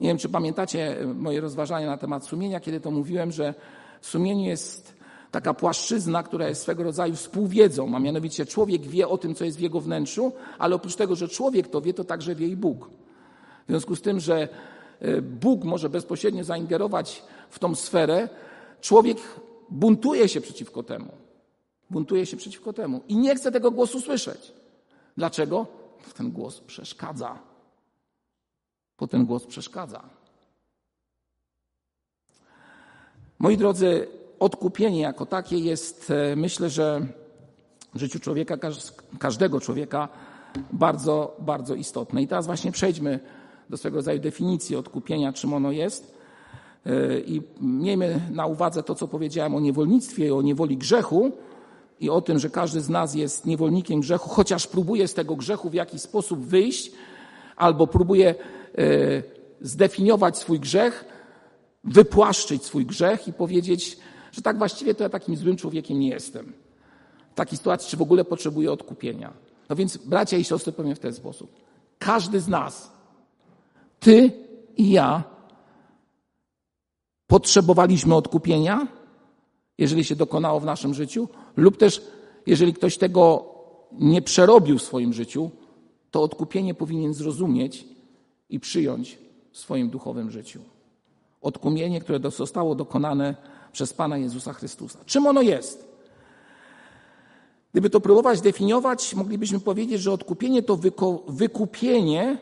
Nie 0.00 0.08
wiem, 0.08 0.18
czy 0.18 0.28
pamiętacie 0.28 0.96
moje 1.14 1.40
rozważania 1.40 1.86
na 1.86 1.96
temat 1.96 2.26
sumienia, 2.26 2.60
kiedy 2.60 2.80
to 2.80 2.90
mówiłem, 2.90 3.32
że 3.32 3.54
sumienie 4.00 4.48
jest 4.48 4.96
taka 5.30 5.54
płaszczyzna, 5.54 6.22
która 6.22 6.48
jest 6.48 6.62
swego 6.62 6.82
rodzaju 6.82 7.14
współwiedzą, 7.14 7.96
a 7.96 7.98
mianowicie 7.98 8.46
człowiek 8.46 8.82
wie 8.82 9.08
o 9.08 9.18
tym, 9.18 9.34
co 9.34 9.44
jest 9.44 9.58
w 9.58 9.60
jego 9.60 9.80
wnętrzu, 9.80 10.32
ale 10.58 10.74
oprócz 10.74 10.96
tego, 10.96 11.16
że 11.16 11.28
człowiek 11.28 11.68
to 11.68 11.80
wie, 11.80 11.94
to 11.94 12.04
także 12.04 12.34
wie 12.34 12.46
i 12.46 12.56
Bóg. 12.56 12.90
W 13.66 13.68
związku 13.68 13.96
z 13.96 14.02
tym, 14.02 14.20
że 14.20 14.48
e, 15.00 15.22
Bóg 15.22 15.64
może 15.64 15.88
bezpośrednio 15.88 16.44
zaingerować 16.44 17.22
w 17.50 17.58
tą 17.58 17.74
sferę, 17.74 18.28
człowiek 18.80 19.18
buntuje 19.70 20.28
się 20.28 20.40
przeciwko 20.40 20.82
temu. 20.82 21.12
Buntuje 21.90 22.26
się 22.26 22.36
przeciwko 22.36 22.72
temu 22.72 23.00
i 23.08 23.16
nie 23.16 23.34
chce 23.34 23.52
tego 23.52 23.70
głosu 23.70 24.00
słyszeć. 24.00 24.52
Dlaczego? 25.16 25.66
Ten 26.16 26.30
głos 26.30 26.60
przeszkadza. 26.60 27.38
Bo 28.98 29.06
ten 29.06 29.26
głos 29.26 29.46
przeszkadza. 29.46 30.02
Moi 33.38 33.56
drodzy, 33.56 34.08
odkupienie 34.38 35.00
jako 35.00 35.26
takie 35.26 35.58
jest, 35.58 36.10
e, 36.10 36.36
myślę, 36.36 36.70
że 36.70 37.06
w 37.94 37.98
życiu 37.98 38.20
człowieka, 38.20 38.56
każdego 39.18 39.60
człowieka 39.60 40.08
bardzo, 40.72 41.36
bardzo 41.38 41.74
istotne. 41.74 42.22
I 42.22 42.28
teraz 42.28 42.46
właśnie 42.46 42.72
przejdźmy 42.72 43.20
do 43.70 43.76
swego 43.76 43.96
rodzaju 43.96 44.20
definicji 44.20 44.76
odkupienia, 44.76 45.32
czym 45.32 45.54
ono 45.54 45.72
jest. 45.72 46.18
E, 46.86 47.20
I 47.20 47.42
miejmy 47.60 48.20
na 48.30 48.46
uwadze 48.46 48.82
to, 48.82 48.94
co 48.94 49.08
powiedziałem 49.08 49.54
o 49.54 49.60
niewolnictwie 49.60 50.34
o 50.34 50.42
niewoli 50.42 50.76
grzechu 50.76 51.32
i 52.00 52.10
o 52.10 52.20
tym, 52.20 52.38
że 52.38 52.50
każdy 52.50 52.80
z 52.80 52.88
nas 52.88 53.14
jest 53.14 53.46
niewolnikiem 53.46 54.00
grzechu, 54.00 54.28
chociaż 54.28 54.66
próbuje 54.66 55.08
z 55.08 55.14
tego 55.14 55.36
grzechu 55.36 55.70
w 55.70 55.74
jakiś 55.74 56.00
sposób 56.00 56.40
wyjść 56.40 56.92
albo 57.56 57.86
próbuje 57.86 58.34
zdefiniować 59.60 60.38
swój 60.38 60.60
grzech, 60.60 61.04
wypłaszczyć 61.84 62.64
swój 62.64 62.86
grzech 62.86 63.28
i 63.28 63.32
powiedzieć, 63.32 63.98
że 64.32 64.42
tak 64.42 64.58
właściwie 64.58 64.94
to 64.94 65.02
ja 65.02 65.08
takim 65.08 65.36
złym 65.36 65.56
człowiekiem 65.56 65.98
nie 65.98 66.08
jestem. 66.08 66.52
W 67.32 67.34
takiej 67.34 67.58
sytuacji, 67.58 67.90
czy 67.90 67.96
w 67.96 68.02
ogóle 68.02 68.24
potrzebuję 68.24 68.72
odkupienia. 68.72 69.32
No 69.68 69.76
więc, 69.76 69.96
bracia 69.96 70.36
i 70.36 70.44
siostry, 70.44 70.72
powiem 70.72 70.94
w 70.94 70.98
ten 70.98 71.14
sposób. 71.14 71.50
Każdy 71.98 72.40
z 72.40 72.48
nas, 72.48 72.92
ty 74.00 74.32
i 74.76 74.90
ja, 74.90 75.24
potrzebowaliśmy 77.26 78.14
odkupienia, 78.14 78.86
jeżeli 79.78 80.04
się 80.04 80.16
dokonało 80.16 80.60
w 80.60 80.64
naszym 80.64 80.94
życiu, 80.94 81.28
lub 81.56 81.76
też 81.76 82.02
jeżeli 82.46 82.74
ktoś 82.74 82.98
tego 82.98 83.54
nie 83.92 84.22
przerobił 84.22 84.78
w 84.78 84.82
swoim 84.82 85.12
życiu, 85.12 85.50
to 86.10 86.22
odkupienie 86.22 86.74
powinien 86.74 87.14
zrozumieć 87.14 87.95
i 88.50 88.60
przyjąć 88.60 89.18
w 89.52 89.58
swoim 89.58 89.90
duchowym 89.90 90.30
życiu. 90.30 90.60
Odkupienie, 91.42 92.00
które 92.00 92.30
zostało 92.30 92.74
dokonane 92.74 93.34
przez 93.72 93.92
Pana 93.92 94.18
Jezusa 94.18 94.52
Chrystusa. 94.52 94.98
Czym 95.06 95.26
ono 95.26 95.42
jest? 95.42 95.86
Gdyby 97.72 97.90
to 97.90 98.00
próbować 98.00 98.40
definiować, 98.40 99.14
moglibyśmy 99.14 99.60
powiedzieć, 99.60 100.00
że 100.00 100.12
odkupienie 100.12 100.62
to 100.62 100.78
wykupienie 101.28 102.38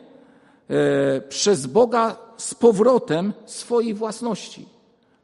e, 0.69 1.21
przez 1.21 1.65
Boga 1.65 2.17
z 2.37 2.55
powrotem 2.55 3.33
swojej 3.45 3.93
własności. 3.93 4.65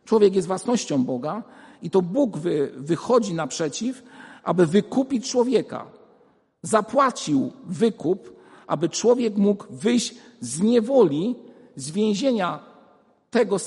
Człowiek 0.05 0.35
jest 0.35 0.47
własnością 0.47 1.03
Boga 1.03 1.43
i 1.81 1.89
to 1.89 2.01
Bóg 2.01 2.37
wy, 2.37 2.71
wychodzi 2.77 3.33
naprzeciw, 3.33 4.03
aby 4.43 4.65
wykupić 4.65 5.31
człowieka. 5.31 5.85
Zapłacił 6.61 7.51
wykup, 7.63 8.40
aby 8.67 8.89
człowiek 8.89 9.37
mógł 9.37 9.65
wyjść 9.69 10.15
z 10.39 10.61
niewoli, 10.61 11.35
z 11.75 11.91
więzienia 11.91 12.59
tego, 13.31 13.57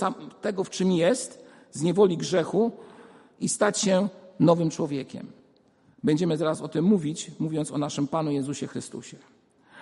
tego 0.41 0.65
w 0.65 0.71
czym 0.71 0.93
jest, 0.93 1.45
z 1.73 1.83
niewoli 1.83 2.17
grzechu 2.17 2.73
i 3.41 3.49
stać 3.49 3.79
się 3.79 4.09
nowym 4.41 4.71
człowiekiem. 4.71 5.27
Będziemy 6.03 6.37
zaraz 6.37 6.61
o 6.61 6.69
tym 6.69 6.85
mówić, 6.85 7.31
mówiąc 7.39 7.73
o 7.73 7.79
naszym 7.79 8.09
Panu 8.09 8.31
Jezusie 8.31 8.67
Chrystusie. 8.67 9.17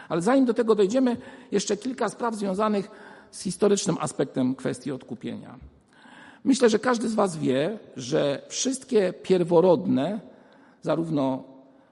Ale 0.09 0.23
zanim 0.23 0.45
do 0.45 0.55
tego 0.55 0.75
dojdziemy, 0.75 1.17
jeszcze 1.53 1.77
kilka 1.77 2.09
spraw 2.09 2.35
związanych 2.35 2.91
z 3.31 3.43
historycznym 3.43 3.97
aspektem 4.01 4.55
kwestii 4.55 4.93
odkupienia. 4.93 5.59
Myślę, 6.45 6.71
że 6.71 6.79
każdy 6.79 7.09
z 7.09 7.15
Was 7.15 7.37
wie, 7.37 7.79
że 7.97 8.43
wszystkie 8.49 9.13
pierworodne, 9.13 10.21
zarówno 10.83 11.45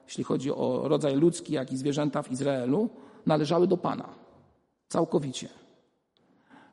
jeśli 0.07 0.23
chodzi 0.23 0.51
o 0.51 0.81
rodzaj 0.83 1.15
ludzki, 1.15 1.53
jak 1.53 1.71
i 1.71 1.77
zwierzęta 1.77 2.23
w 2.23 2.31
Izraelu, 2.31 2.89
należały 3.25 3.67
do 3.67 3.77
Pana. 3.77 4.09
Całkowicie. 4.87 5.49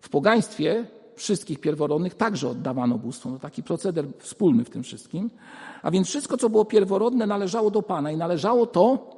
W 0.01 0.09
pogaństwie 0.09 0.85
wszystkich 1.17 1.61
pierworodnych 1.61 2.15
także 2.15 2.49
oddawano 2.49 2.99
bóstwo. 2.99 3.31
To 3.31 3.39
taki 3.39 3.63
proceder 3.63 4.07
wspólny 4.19 4.65
w 4.65 4.71
tym 4.71 4.83
wszystkim. 4.83 5.31
A 5.83 5.91
więc 5.91 6.09
wszystko, 6.09 6.37
co 6.37 6.51
było 6.51 6.65
pierworodne, 6.65 7.27
należało 7.27 7.71
do 7.71 7.83
Pana 7.83 8.13
i 8.13 8.17
należało 8.17 8.67
to, 8.67 9.11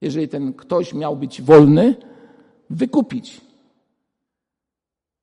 jeżeli 0.00 0.28
ten 0.28 0.54
ktoś 0.54 0.94
miał 0.94 1.16
być 1.16 1.42
wolny, 1.42 1.96
wykupić. 2.70 3.40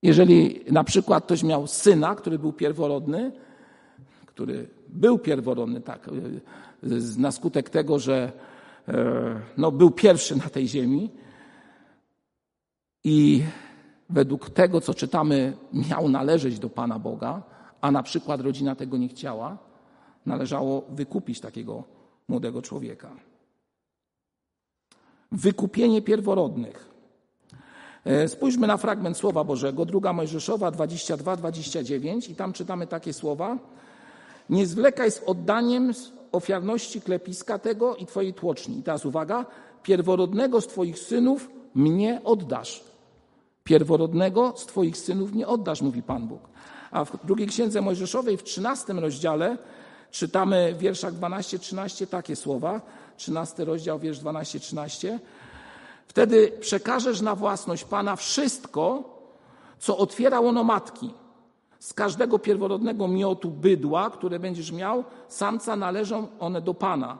Jeżeli 0.03 0.63
na 0.71 0.83
przykład 0.83 1.25
ktoś 1.25 1.43
miał 1.43 1.67
syna, 1.67 2.15
który 2.15 2.39
był 2.39 2.53
pierworodny, 2.53 3.31
który 4.25 4.67
był 4.89 5.19
pierworodny, 5.19 5.81
tak, 5.81 6.09
na 7.17 7.31
skutek 7.31 7.69
tego, 7.69 7.99
że 7.99 8.31
no, 9.57 9.71
był 9.71 9.91
pierwszy 9.91 10.35
na 10.35 10.49
tej 10.49 10.67
ziemi 10.67 11.09
i 13.03 13.43
według 14.09 14.49
tego, 14.49 14.81
co 14.81 14.93
czytamy, 14.93 15.57
miał 15.73 16.09
należeć 16.09 16.59
do 16.59 16.69
Pana 16.69 16.99
Boga, 16.99 17.43
a 17.81 17.91
na 17.91 18.03
przykład 18.03 18.41
rodzina 18.41 18.75
tego 18.75 18.97
nie 18.97 19.07
chciała, 19.07 19.57
należało 20.25 20.85
wykupić 20.89 21.39
takiego 21.39 21.83
młodego 22.27 22.61
człowieka. 22.61 23.09
Wykupienie 25.31 26.01
pierworodnych. 26.01 26.89
E, 28.05 28.27
spójrzmy 28.27 28.67
na 28.67 28.77
fragment 28.77 29.17
Słowa 29.17 29.43
Bożego, 29.43 29.85
druga 29.85 30.13
Mojżeszowa 30.13 30.71
22-29 30.71 32.31
i 32.31 32.35
tam 32.35 32.53
czytamy 32.53 32.87
takie 32.87 33.13
słowa. 33.13 33.57
Nie 34.49 34.65
zwlekaj 34.65 35.11
z 35.11 35.21
oddaniem 35.25 35.93
ofiarności 36.31 37.01
klepiska 37.01 37.59
tego 37.59 37.95
i 37.95 38.05
twojej 38.05 38.33
tłoczni. 38.33 38.79
I 38.79 38.83
teraz 38.83 39.05
uwaga, 39.05 39.45
pierworodnego 39.83 40.61
z 40.61 40.67
twoich 40.67 40.99
synów 40.99 41.49
mnie 41.75 42.21
oddasz. 42.23 42.83
Pierworodnego 43.63 44.53
z 44.57 44.65
twoich 44.65 44.97
synów 44.97 45.33
mnie 45.33 45.47
oddasz, 45.47 45.81
mówi 45.81 46.03
Pan 46.03 46.27
Bóg. 46.27 46.41
A 46.91 47.05
w 47.05 47.25
drugiej 47.25 47.47
księdze 47.47 47.81
Mojżeszowej 47.81 48.37
w 48.37 48.43
13 48.43 48.93
rozdziale 48.93 49.57
czytamy 50.11 50.73
w 50.73 50.77
wierszach 50.77 51.13
12-13 51.13 52.07
takie 52.07 52.35
słowa. 52.35 52.81
13 53.17 53.65
rozdział, 53.65 53.99
wiersz 53.99 54.19
12-13. 54.19 55.19
Wtedy 56.07 56.51
przekażesz 56.59 57.21
na 57.21 57.35
własność 57.35 57.83
Pana 57.83 58.15
wszystko, 58.15 59.03
co 59.79 59.97
otwiera 59.97 60.39
łono 60.39 60.63
matki. 60.63 61.13
Z 61.79 61.93
każdego 61.93 62.39
pierworodnego 62.39 63.07
miotu 63.07 63.49
bydła, 63.49 64.09
które 64.09 64.39
będziesz 64.39 64.71
miał, 64.71 65.03
samca 65.27 65.75
należą 65.75 66.27
one 66.39 66.61
do 66.61 66.73
Pana. 66.73 67.17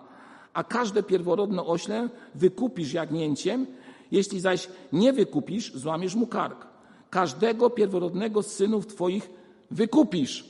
A 0.54 0.64
każde 0.64 1.04
pierworodne 1.04 1.64
ośle 1.64 2.10
wykupisz 2.36 2.94
jagnięciem, 2.94 3.66
jeśli 4.12 4.40
zaś 4.40 4.70
nie 4.94 5.14
wykupisz, 5.14 5.74
złamiesz 5.74 6.16
mu 6.16 6.28
kark. 6.28 6.68
Każdego 7.10 7.70
pierworodnego 7.70 8.44
z 8.44 8.48
synów 8.48 8.88
Twoich 8.88 9.30
wykupisz 9.72 10.46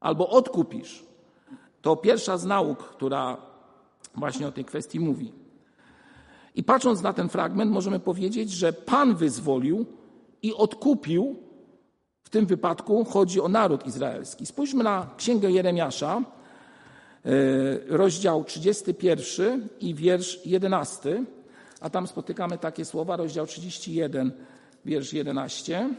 albo 0.00 0.28
odkupisz. 0.28 1.04
To 1.82 1.96
pierwsza 1.96 2.38
z 2.38 2.44
nauk, 2.44 2.78
która 2.78 3.36
właśnie 4.14 4.48
o 4.48 4.52
tej 4.52 4.64
kwestii 4.64 5.00
mówi. 5.00 5.32
I 6.54 6.64
patrząc 6.64 7.02
na 7.02 7.12
ten 7.12 7.28
fragment, 7.28 7.72
możemy 7.72 8.00
powiedzieć, 8.00 8.50
że 8.50 8.72
Pan 8.72 9.14
wyzwolił 9.14 9.86
i 10.42 10.54
odkupił. 10.54 11.36
Tym 12.32 12.46
wypadku 12.46 13.04
chodzi 13.04 13.40
o 13.40 13.48
naród 13.48 13.86
izraelski. 13.86 14.46
Spójrzmy 14.46 14.84
na 14.84 15.10
Księgę 15.16 15.50
Jeremiasza, 15.50 16.22
e, 17.24 17.30
rozdział 17.88 18.44
31 18.44 19.68
i 19.80 19.94
wiersz 19.94 20.46
11, 20.46 21.24
a 21.80 21.90
tam 21.90 22.06
spotykamy 22.06 22.58
takie 22.58 22.84
słowa, 22.84 23.16
rozdział 23.16 23.46
31, 23.46 24.32
wiersz 24.84 25.12
11, 25.12 25.90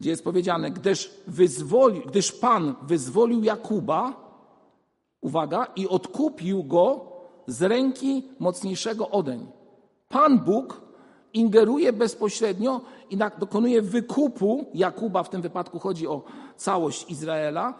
gdzie 0.00 0.10
jest 0.10 0.24
powiedziane, 0.24 0.70
gdyż, 0.70 1.10
wyzwoli, 1.26 2.02
gdyż 2.06 2.32
Pan 2.32 2.74
wyzwolił 2.82 3.44
Jakuba, 3.44 4.30
uwaga, 5.20 5.66
i 5.76 5.88
odkupił 5.88 6.64
go 6.64 7.12
z 7.46 7.62
ręki 7.62 8.22
mocniejszego 8.38 9.10
odeń. 9.10 9.46
Pan 10.08 10.38
Bóg 10.38 10.80
ingeruje 11.34 11.92
bezpośrednio 11.92 12.80
i 13.10 13.16
dokonuje 13.38 13.82
wykupu 13.82 14.66
Jakuba, 14.74 15.22
w 15.22 15.30
tym 15.30 15.42
wypadku 15.42 15.78
chodzi 15.78 16.06
o 16.06 16.22
całość 16.56 17.10
Izraela, 17.10 17.74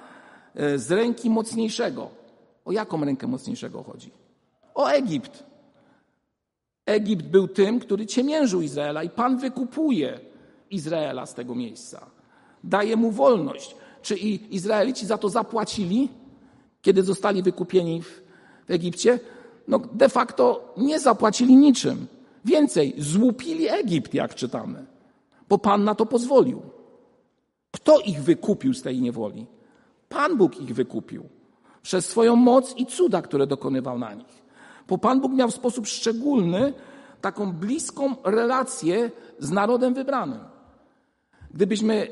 e, 0.55 0.79
z 0.79 0.91
ręki 0.91 1.31
mocniejszego. 1.31 2.09
O 2.65 2.73
jaką 2.73 3.05
rękę 3.05 3.27
mocniejszego 3.27 3.83
chodzi? 3.83 4.11
O 4.75 4.87
Egipt. 4.87 5.45
Egipt 6.87 7.27
był 7.27 7.49
tym, 7.49 7.81
który 7.81 8.07
ciemiężył 8.07 8.61
Izraela 8.61 9.03
i 9.03 9.11
Pan 9.11 9.39
wykupuje 9.39 10.21
Izraela 10.71 11.27
z 11.27 11.35
tego 11.35 11.55
miejsca. 11.55 12.07
Daje 12.65 12.97
mu 12.97 13.11
wolność. 13.11 13.77
Czy 14.03 14.17
i 14.17 14.57
Izraelici 14.57 15.07
za 15.07 15.19
to 15.19 15.29
zapłacili, 15.29 16.09
kiedy 16.83 17.03
zostali 17.03 17.43
wykupieni 17.43 18.03
w 18.67 18.71
Egipcie? 18.71 19.19
no 19.69 19.79
de 19.79 20.09
facto 20.09 20.75
nie 20.77 21.01
zapłacili 21.01 21.57
niczym. 21.57 22.07
Więcej, 22.45 22.95
złupili 22.99 23.69
Egipt, 23.69 24.15
jak 24.15 24.35
czytamy, 24.35 24.87
bo 25.55 25.59
Pan 25.59 25.85
na 25.85 25.95
to 25.95 26.07
pozwolił. 26.07 26.63
Kto 27.71 28.01
ich 28.01 28.23
wykupił 28.23 28.75
z 28.75 28.83
tej 28.83 29.01
niewoli? 29.01 29.47
Pan 30.09 30.37
Bóg 30.37 30.61
ich 30.61 30.75
wykupił 30.75 31.29
przez 31.83 32.07
swoją 32.07 32.37
moc 32.37 32.75
i 32.77 32.87
cuda, 32.87 33.23
które 33.23 33.47
dokonywał 33.47 33.99
na 33.99 34.15
nich. 34.15 34.43
Bo 34.89 34.99
Pan 34.99 35.21
Bóg 35.21 35.33
miał 35.33 35.51
w 35.51 35.55
sposób 35.55 35.87
szczególny 35.87 36.73
taką 37.21 37.53
bliską 37.53 38.15
relację 38.25 39.11
z 39.39 39.51
narodem 39.51 39.95
wybranym. 39.95 40.41
Gdybyśmy 41.51 42.09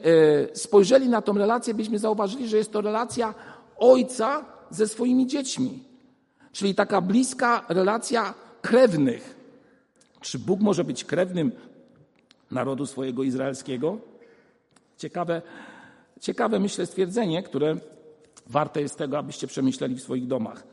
e, 0.53 0.57
spojrzeli 0.57 1.09
na 1.09 1.23
tą 1.23 1.33
relację, 1.33 1.75
byśmy 1.75 1.99
zauważyli, 1.99 2.49
że 2.49 2.57
jest 2.57 2.73
to 2.73 2.81
relacja 2.81 3.35
ojca 3.77 4.45
ze 4.71 4.89
swoimi 4.89 5.27
dziećmi. 5.27 5.83
Czyli 6.53 6.75
taka 6.75 7.01
bliska 7.01 7.65
relacja 7.69 8.35
krewnych. 8.61 9.37
Czy 10.21 10.39
Bóg 10.39 10.61
może 10.61 10.85
być 10.85 11.05
krewnym 11.05 11.53
narodu 12.53 12.87
swojego 12.87 13.23
izraelskiego? 13.23 13.99
Ciekawe, 14.97 15.43
ciekawe 16.21 16.61
myślę 16.61 16.87
stwierdzenie, 16.87 17.43
które 17.43 17.77
warte 18.47 18.83
jest 18.83 18.99
tego, 18.99 19.19
abyście 19.19 19.47
przemyśleli 19.47 19.95
w 19.95 20.03
swoich 20.03 20.27
domach. 20.27 20.67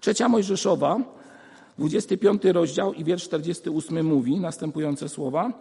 Trzecia 0.00 0.28
Mojżeszowa, 0.28 0.98
25 1.78 2.44
rozdział 2.44 2.92
i 2.92 3.04
wiersz 3.04 3.24
48 3.24 4.06
mówi 4.06 4.40
następujące 4.40 5.08
słowa. 5.08 5.52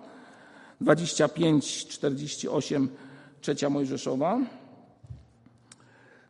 25, 0.82 1.88
48, 1.88 2.90
trzecia 3.42 3.70
Mojżeszowa. 3.70 4.40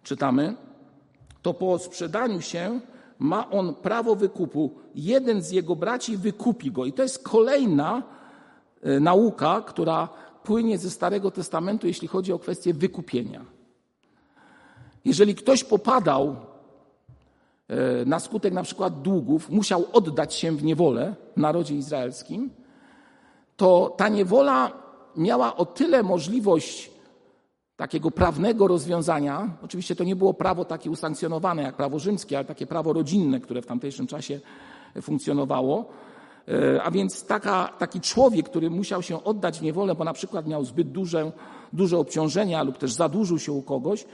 Czytamy. 0.04 0.56
To 1.42 1.54
po 1.54 1.80
sprzedaniu 1.80 2.42
się 2.42 2.80
ma 3.20 3.50
on 3.50 3.76
prawo 3.76 4.16
wykupu. 4.16 4.72
Jeden 4.96 5.42
z 5.42 5.52
jego 5.52 5.76
braci 5.76 6.18
wykupi 6.18 6.72
go. 6.72 6.86
I 6.86 6.94
to 6.94 7.04
jest 7.04 7.24
kolejna 7.24 8.04
nauka, 8.84 9.62
która 9.62 10.10
płynie 10.44 10.78
ze 10.78 10.90
Starego 10.90 11.32
Testamentu, 11.32 11.88
jeśli 11.88 12.08
chodzi 12.08 12.34
o 12.34 12.40
kwestię 12.40 12.74
wykupienia. 12.74 13.46
Jeżeli 15.06 15.36
ktoś 15.36 15.64
popadał 15.64 16.36
e, 17.68 18.06
na 18.06 18.20
skutek 18.20 18.54
na 18.54 18.64
przykład 18.64 19.02
długów, 19.02 19.50
musiał 19.50 19.86
oddać 19.94 20.34
się 20.34 20.52
w 20.52 20.64
niewolę 20.64 21.16
w 21.38 21.40
narodzie 21.40 21.76
izraelskim, 21.76 22.50
to 23.58 23.96
ta 23.98 24.10
niewola 24.10 24.72
miała 25.16 25.56
o 25.56 25.66
tyle 25.66 26.04
możliwość 26.04 26.92
takiego 27.78 28.12
prawnego 28.12 28.68
rozwiązania. 28.68 29.50
Oczywiście 29.64 29.96
to 29.96 30.04
nie 30.04 30.16
było 30.16 30.34
prawo 30.34 30.66
takie 30.66 30.92
usankcjonowane 30.92 31.64
jak 31.64 31.76
prawo 31.76 32.00
rzymskie, 32.00 32.38
ale 32.38 32.46
takie 32.46 32.68
prawo 32.68 32.94
rodzinne, 32.94 33.40
które 33.40 33.62
w 33.62 33.66
tamtejszym 33.66 34.08
czasie 34.08 34.40
funkcjonowało. 35.02 35.86
E, 36.48 36.84
a 36.84 36.92
więc 36.92 37.26
taka, 37.26 37.74
taki 37.80 38.02
człowiek, 38.02 38.50
który 38.50 38.70
musiał 38.70 39.02
się 39.02 39.24
oddać 39.24 39.60
w 39.60 39.62
niewolę, 39.62 39.96
bo 39.96 40.04
na 40.04 40.14
przykład 40.14 40.48
miał 40.48 40.66
zbyt 40.66 40.92
duże, 40.92 41.32
duże 41.74 41.98
obciążenia 41.98 42.64
lub 42.64 42.78
też 42.78 42.94
zadłużył 42.94 43.40
się 43.40 43.52
u 43.52 43.62
kogoś, 43.62 44.06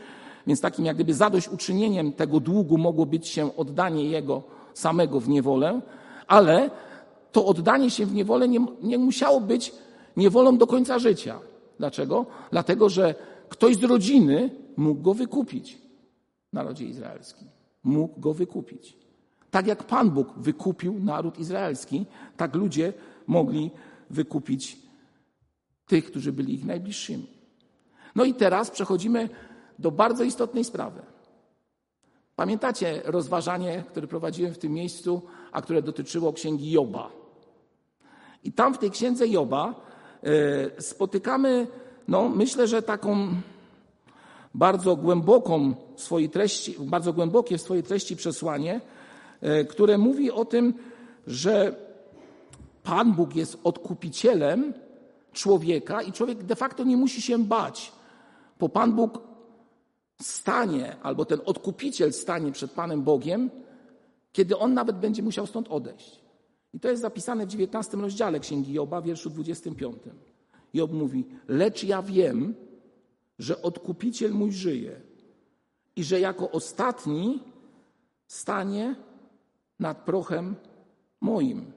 więc 0.48 0.62
takim 0.62 0.86
jak 0.86 0.96
gdyby 0.96 1.13
zadośćuczynieniem 1.13 2.13
tego 2.13 2.39
długu 2.39 2.78
mogło 2.78 3.06
być 3.06 3.28
się 3.28 3.56
oddanie 3.56 4.06
jego 4.06 4.43
samego 4.74 5.19
w 5.19 5.30
niewolę, 5.30 5.82
ale 6.28 6.69
to 7.32 7.46
oddanie 7.46 7.89
się 7.89 8.06
w 8.06 8.13
niewolę 8.13 8.48
nie, 8.48 8.65
nie 8.82 8.98
musiało 8.98 9.41
być 9.41 9.74
niewolą 10.17 10.58
do 10.58 10.67
końca 10.67 11.00
życia. 11.00 11.39
Dlaczego? 11.80 12.26
Dlatego, 12.52 12.89
że 12.89 13.15
ktoś 13.50 13.76
z 13.76 13.84
rodziny 13.84 14.50
mógł 14.78 15.02
go 15.02 15.13
wykupić 15.13 15.78
narodzie 16.54 16.86
izraelskim. 16.86 17.48
Mógł 17.84 18.19
go 18.19 18.34
wykupić. 18.34 19.03
Tak 19.54 19.68
jak 19.68 19.84
Pan 19.84 20.10
Bóg 20.10 20.34
wykupił 20.38 21.00
naród 21.00 21.39
izraelski, 21.39 22.06
tak 22.38 22.56
ludzie 22.56 22.94
mogli 23.28 23.72
wykupić 24.10 24.78
tych, 25.86 26.06
którzy 26.06 26.32
byli 26.32 26.54
ich 26.54 26.66
najbliższymi. 26.66 27.28
No 28.16 28.24
i 28.24 28.34
teraz 28.34 28.72
przechodzimy 28.72 29.30
do 29.80 29.92
bardzo 29.92 30.24
istotnej 30.24 30.63
sprawy. 30.63 31.02
Pamiętacie 32.36 33.02
rozważanie, 33.06 33.84
które 33.89 34.08
prowadziłem 34.08 34.54
w 34.54 34.58
tym 34.58 34.74
miejscu, 34.74 35.22
a 35.52 35.62
które 35.62 35.82
dotyczyło 35.82 36.34
księgi 36.34 36.72
Joba. 36.72 37.12
I 38.44 38.52
tam 38.52 38.74
w 38.74 38.78
tej 38.78 38.92
księdze 38.92 39.28
Joba 39.28 39.76
e, 40.24 40.82
spotykamy, 40.82 41.68
no 42.08 42.30
myślę, 42.30 42.68
że 42.68 42.82
taką 42.82 43.28
bardzo 44.54 44.96
głęboką 44.96 45.76
swojej 45.96 46.30
treści, 46.30 46.76
bardzo 46.80 47.13
głębokie 47.13 47.58
w 47.58 47.62
swojej 47.62 47.84
treści 47.84 48.16
przesłanie, 48.16 48.82
które 49.69 49.97
mówi 49.97 50.32
o 50.32 50.45
tym, 50.45 50.73
że 51.27 51.75
Pan 52.84 53.13
Bóg 53.13 53.36
jest 53.36 53.58
odkupicielem 53.63 54.73
człowieka 55.34 56.01
i 56.01 56.12
człowiek 56.12 56.43
de 56.43 56.56
facto 56.56 56.84
nie 56.84 56.97
musi 56.97 57.21
się 57.21 57.43
bać, 57.43 57.91
bo 58.60 58.69
Pan 58.69 58.93
Bóg 58.93 59.19
stanie, 60.21 60.95
albo 61.03 61.25
ten 61.25 61.39
odkupiciel 61.45 62.13
stanie 62.13 62.51
przed 62.51 62.71
Panem 62.71 63.01
Bogiem, 63.01 63.49
kiedy 64.32 64.58
on 64.58 64.73
nawet 64.73 64.99
będzie 64.99 65.23
musiał 65.23 65.47
stąd 65.47 65.67
odejść. 65.67 66.19
I 66.73 66.79
to 66.79 66.89
jest 66.89 67.01
zapisane 67.01 67.45
w 67.45 67.49
19 67.49 67.97
rozdziale 67.97 68.39
Księgi 68.39 68.73
Joba, 68.73 69.01
wierszu 69.01 69.29
25. 69.29 69.97
Job 70.73 70.91
mówi, 70.91 71.25
lecz 71.47 71.84
ja 71.84 72.01
wiem, 72.01 72.56
że 73.39 73.62
odkupiciel 73.62 74.32
mój 74.32 74.51
żyje 74.51 75.01
i 75.95 76.03
że 76.03 76.19
jako 76.19 76.51
ostatni 76.51 77.39
stanie 78.27 78.95
nad 79.79 79.97
prochem 79.97 80.55
moim. 81.21 81.71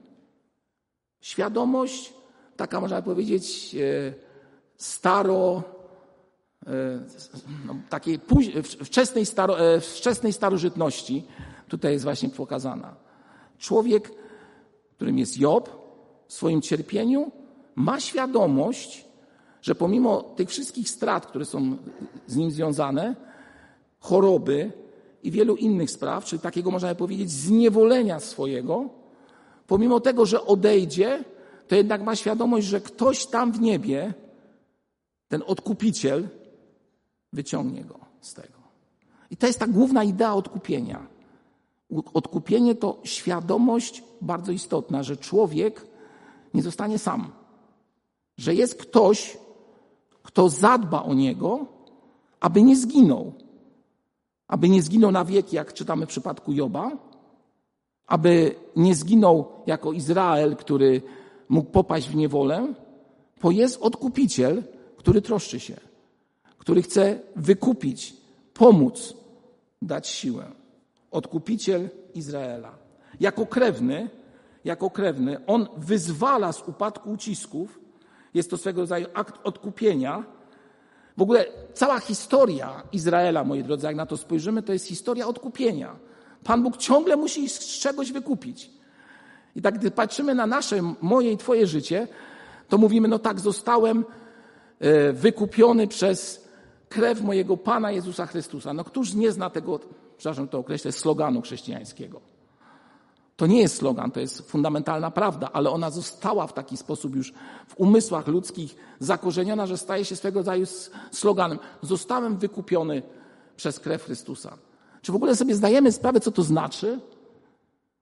Świadomość, 1.21 2.13
taka 2.57 2.81
można 2.81 3.01
powiedzieć, 3.01 3.75
e, 3.75 4.13
staro, 4.77 5.63
e, 6.67 6.69
no, 7.65 7.75
takiej 7.89 8.19
wczesnej, 8.85 9.25
staro, 9.25 9.59
e, 9.59 9.79
wczesnej 9.79 10.33
starożytności, 10.33 11.25
tutaj 11.67 11.93
jest 11.93 12.03
właśnie 12.03 12.29
pokazana. 12.29 12.95
Człowiek 13.57 14.11
którym 14.97 15.17
jest 15.17 15.39
Job, 15.39 15.69
w 16.27 16.33
swoim 16.33 16.61
cierpieniu 16.61 17.31
ma 17.75 17.99
świadomość, 17.99 19.05
że 19.61 19.75
pomimo 19.75 20.21
tych 20.21 20.49
wszystkich 20.49 20.89
strat, 20.89 21.25
które 21.25 21.45
są 21.45 21.77
z 22.27 22.35
nim 22.35 22.51
związane, 22.51 23.15
choroby 23.99 24.71
i 25.23 25.31
wielu 25.31 25.55
innych 25.55 25.91
spraw, 25.91 26.25
czyli 26.25 26.41
takiego 26.41 26.71
można 26.71 26.95
powiedzieć 26.95 27.31
zniewolenia 27.31 28.19
swojego, 28.19 28.89
pomimo 29.67 29.99
tego, 29.99 30.25
że 30.25 30.45
odejdzie, 30.45 31.23
to 31.67 31.75
jednak 31.75 32.03
ma 32.03 32.15
świadomość, 32.15 32.67
że 32.67 32.81
ktoś 32.81 33.25
tam 33.25 33.51
w 33.51 33.61
niebie, 33.61 34.13
ten 35.27 35.43
odkupiciel, 35.47 36.27
wyciągnie 37.33 37.83
go 37.83 37.99
z 38.21 38.33
tego. 38.33 38.57
I 39.31 39.37
to 39.37 39.47
jest 39.47 39.59
ta 39.59 39.67
główna 39.67 40.03
idea 40.03 40.33
odkupienia. 40.33 41.07
Odkupienie 42.13 42.75
to 42.75 42.99
świadomość 43.03 44.03
bardzo 44.21 44.51
istotna, 44.51 45.03
że 45.03 45.17
człowiek 45.17 45.87
nie 46.53 46.63
zostanie 46.63 46.99
sam. 46.99 47.31
Że 48.37 48.55
jest 48.55 48.75
ktoś, 48.81 49.37
kto 50.23 50.49
zadba 50.49 51.03
o 51.03 51.13
niego, 51.13 51.65
aby 52.39 52.63
nie 52.63 52.75
zginął. 52.75 53.33
Aby 54.47 54.69
nie 54.69 54.81
zginął 54.81 55.11
na 55.11 55.25
wieki, 55.25 55.55
jak 55.55 55.73
czytamy 55.73 56.05
w 56.05 56.09
przypadku 56.09 56.53
Joba, 56.53 56.91
aby 58.07 58.55
nie 58.75 58.95
zginął 58.95 59.51
jako 59.67 59.93
Izrael, 59.93 60.55
który 60.55 61.01
mógł 61.49 61.71
popaść 61.71 62.09
w 62.09 62.15
niewolę, 62.15 62.73
bo 63.41 63.51
jest 63.51 63.81
odkupiciel, 63.81 64.63
który 64.97 65.21
troszczy 65.21 65.59
się, 65.59 65.75
który 66.57 66.81
chce 66.81 67.19
wykupić, 67.35 68.13
pomóc, 68.53 69.13
dać 69.81 70.07
siłę 70.07 70.57
odkupiciel 71.11 71.89
Izraela. 72.13 72.77
Jako 73.19 73.45
krewny, 73.45 74.09
jako 74.65 74.89
krewny, 74.89 75.45
on 75.45 75.67
wyzwala 75.77 76.53
z 76.53 76.67
upadku 76.67 77.11
ucisków. 77.11 77.79
Jest 78.33 78.49
to 78.49 78.57
swego 78.57 78.81
rodzaju 78.81 79.05
akt 79.13 79.39
odkupienia. 79.43 80.23
W 81.17 81.21
ogóle 81.21 81.45
cała 81.73 81.99
historia 81.99 82.83
Izraela, 82.91 83.43
moi 83.43 83.63
drodzy, 83.63 83.87
jak 83.87 83.95
na 83.95 84.05
to 84.05 84.17
spojrzymy, 84.17 84.63
to 84.63 84.73
jest 84.73 84.85
historia 84.85 85.27
odkupienia. 85.27 85.95
Pan 86.43 86.63
Bóg 86.63 86.77
ciągle 86.77 87.17
musi 87.17 87.49
z 87.49 87.59
czegoś 87.59 88.11
wykupić. 88.11 88.69
I 89.55 89.61
tak, 89.61 89.79
gdy 89.79 89.91
patrzymy 89.91 90.35
na 90.35 90.47
nasze, 90.47 90.93
moje 91.01 91.31
i 91.31 91.37
Twoje 91.37 91.67
życie, 91.67 92.07
to 92.69 92.77
mówimy, 92.77 93.07
no 93.07 93.19
tak, 93.19 93.39
zostałem 93.39 94.05
e, 94.79 95.13
wykupiony 95.13 95.87
przez 95.87 96.47
krew 96.89 97.21
mojego 97.21 97.57
Pana 97.57 97.91
Jezusa 97.91 98.25
Chrystusa. 98.25 98.73
No 98.73 98.83
któż 98.83 99.13
nie 99.13 99.31
zna 99.31 99.49
tego 99.49 99.79
przepraszam 100.17 100.47
to 100.47 100.59
określę, 100.59 100.91
sloganu 100.91 101.41
chrześcijańskiego. 101.41 102.36
To 103.37 103.47
nie 103.47 103.61
jest 103.61 103.75
slogan, 103.75 104.11
to 104.11 104.19
jest 104.19 104.41
fundamentalna 104.41 105.11
prawda, 105.11 105.49
ale 105.53 105.69
ona 105.69 105.89
została 105.89 106.47
w 106.47 106.53
taki 106.53 106.77
sposób 106.77 107.15
już 107.15 107.33
w 107.67 107.73
umysłach 107.77 108.27
ludzkich 108.27 108.75
zakorzeniona, 108.99 109.65
że 109.65 109.77
staje 109.77 110.05
się 110.05 110.15
swego 110.15 110.39
rodzaju 110.39 110.65
sloganem. 111.11 111.59
Zostałem 111.81 112.37
wykupiony 112.37 113.01
przez 113.55 113.79
krew 113.79 114.03
Chrystusa. 114.03 114.57
Czy 115.01 115.11
w 115.11 115.15
ogóle 115.15 115.35
sobie 115.35 115.55
zdajemy 115.55 115.91
sprawę, 115.91 116.19
co 116.19 116.31
to 116.31 116.43
znaczy? 116.43 116.99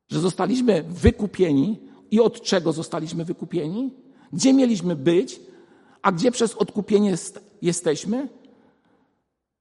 Że 0.08 0.20
zostaliśmy 0.20 0.84
wykupieni 0.84 1.80
i 2.12 2.20
od 2.20 2.42
czego 2.42 2.74
zostaliśmy 2.74 3.26
wykupieni? 3.26 3.94
Gdzie 4.34 4.54
mieliśmy 4.54 4.96
być, 4.96 5.40
a 6.02 6.12
gdzie 6.12 6.32
przez 6.32 6.56
odkupienie 6.56 7.16
jesteśmy? 7.62 8.30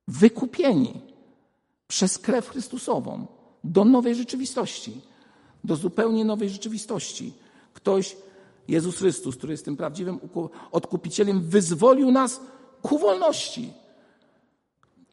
Wykupieni 0.08 1.00
przez 1.88 2.18
krew 2.18 2.48
Chrystusową 2.48 3.26
do 3.64 3.84
nowej 3.84 4.14
rzeczywistości, 4.14 5.00
do 5.64 5.76
zupełnie 5.76 6.24
nowej 6.24 6.50
rzeczywistości. 6.50 7.32
Ktoś 7.74 8.16
Jezus 8.68 8.98
Chrystus, 8.98 9.36
który 9.36 9.52
jest 9.52 9.64
tym 9.64 9.76
prawdziwym 9.76 10.20
odkupicielem, 10.72 11.42
wyzwolił 11.42 12.10
nas 12.10 12.40
ku 12.82 12.98
wolności, 12.98 13.72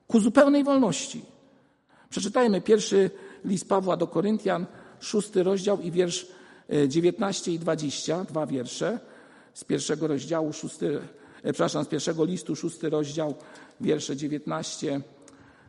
ku 0.08 0.20
zupełnej 0.20 0.64
wolności. 0.64 1.22
Przeczytajmy 2.10 2.62
pierwszy 2.62 3.12
list 3.46 3.70
Pawła 3.70 3.98
do 3.98 4.08
Koryntian, 4.08 4.66
szósty 5.00 5.44
rozdział 5.44 5.82
i 5.82 5.92
wiersz 5.92 6.28
19 6.88 7.52
e, 7.52 7.54
i 7.54 7.60
20, 7.60 8.24
dwa 8.24 8.46
wiersze 8.46 9.00
z 9.54 9.64
pierwszego 9.64 10.08
rozdziału, 10.08 10.54
szósty, 10.54 11.00
e, 11.44 11.54
przepraszam, 11.54 11.84
z 11.84 11.88
pierwszego 11.88 12.26
listu, 12.26 12.56
szósty 12.56 12.90
rozdział, 12.90 13.36
wiersze 13.82 14.16
19 14.16 15.02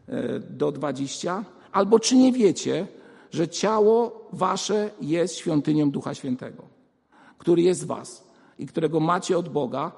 e, 0.08 0.38
do 0.40 0.72
20. 0.72 1.44
Albo 1.72 2.00
czy 2.00 2.16
nie 2.16 2.32
wiecie, 2.32 2.86
że 3.32 3.48
ciało 3.48 4.28
wasze 4.32 4.90
jest 5.00 5.36
świątynią 5.36 5.90
Ducha 5.90 6.14
Świętego, 6.14 6.62
który 7.38 7.62
jest 7.62 7.86
was 7.86 8.24
i 8.58 8.66
którego 8.66 9.00
macie 9.00 9.38
od 9.38 9.48
Boga 9.48 9.92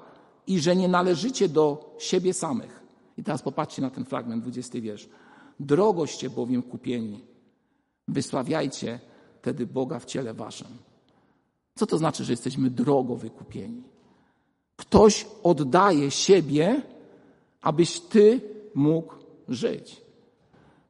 i 0.47 0.59
że 0.59 0.75
nie 0.75 0.87
należycie 0.87 1.49
do 1.49 1.95
siebie 1.99 2.33
samych. 2.33 2.83
I 3.17 3.23
teraz 3.23 3.41
popatrzcie 3.41 3.81
na 3.81 3.89
ten 3.89 4.05
fragment, 4.05 4.43
20 4.43 4.81
wiersz. 4.81 5.09
Drogoście 5.59 6.29
bowiem 6.29 6.63
kupieni. 6.63 7.19
Wysławiajcie 8.07 8.99
wtedy 9.41 9.67
Boga 9.67 9.99
w 9.99 10.05
ciele 10.05 10.33
waszym. 10.33 10.67
Co 11.75 11.85
to 11.85 11.97
znaczy, 11.97 12.23
że 12.23 12.33
jesteśmy 12.33 12.69
drogo 12.69 13.15
wykupieni? 13.15 13.83
Ktoś 14.75 15.27
oddaje 15.43 16.11
siebie, 16.11 16.81
abyś 17.61 17.99
ty 17.99 18.41
mógł 18.75 19.13
żyć. 19.49 20.01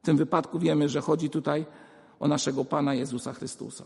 W 0.02 0.06
tym 0.06 0.16
wypadku 0.16 0.58
wiemy, 0.58 0.88
że 0.88 1.00
chodzi 1.00 1.30
tutaj 1.30 1.66
o 2.20 2.28
naszego 2.28 2.64
Pana 2.64 2.94
Jezusa 2.94 3.32
Chrystusa. 3.32 3.84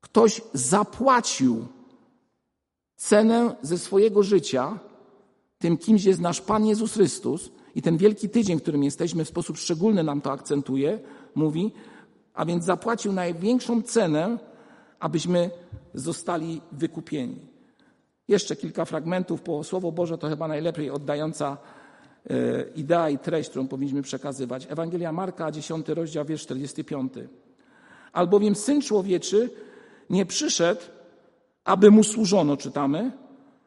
Ktoś 0.00 0.40
zapłacił 0.52 1.66
cenę 2.96 3.56
ze 3.62 3.78
swojego 3.78 4.22
życia, 4.22 4.78
tym 5.58 5.78
kimś 5.78 6.04
jest 6.04 6.20
nasz 6.20 6.40
Pan 6.40 6.66
Jezus 6.66 6.92
Chrystus 6.92 7.50
i 7.74 7.82
ten 7.82 7.96
wielki 7.96 8.28
tydzień, 8.28 8.58
w 8.58 8.62
którym 8.62 8.84
jesteśmy, 8.84 9.24
w 9.24 9.28
sposób 9.28 9.58
szczególny 9.58 10.02
nam 10.02 10.20
to 10.20 10.32
akcentuje, 10.32 11.00
mówi, 11.34 11.72
a 12.34 12.44
więc 12.44 12.64
zapłacił 12.64 13.12
największą 13.12 13.82
cenę, 13.82 14.38
abyśmy 15.00 15.50
zostali 15.94 16.60
wykupieni. 16.72 17.40
Jeszcze 18.28 18.56
kilka 18.56 18.84
fragmentów, 18.84 19.44
bo 19.44 19.64
Słowo 19.64 19.92
Boże 19.92 20.18
to 20.18 20.28
chyba 20.28 20.48
najlepiej 20.48 20.90
oddająca 20.90 21.56
idea 22.74 23.10
i 23.10 23.18
treść, 23.18 23.50
którą 23.50 23.68
powinniśmy 23.68 24.02
przekazywać. 24.02 24.66
Ewangelia 24.70 25.12
Marka, 25.12 25.50
10 25.50 25.88
rozdział, 25.88 26.24
wiersz 26.24 26.42
45. 26.42 27.12
Albowiem 28.12 28.54
Syn 28.54 28.82
Człowieczy 28.82 29.50
nie 30.10 30.26
przyszedł, 30.26 30.80
aby 31.64 31.90
Mu 31.90 32.04
służono, 32.04 32.56
czytamy, 32.56 33.12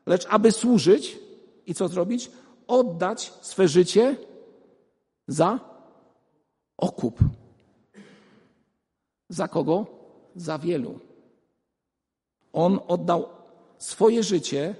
lecz 0.05 0.27
aby 0.29 0.51
służyć 0.51 1.19
i 1.65 1.73
co 1.73 1.87
zrobić? 1.87 2.31
Oddać 2.67 3.33
swe 3.41 3.67
życie 3.67 4.15
za 5.27 5.59
okup. 6.77 7.19
Za 9.29 9.47
kogo? 9.47 9.85
Za 10.35 10.57
wielu. 10.57 10.99
On 12.53 12.79
oddał 12.87 13.29
swoje 13.77 14.23
życie, 14.23 14.75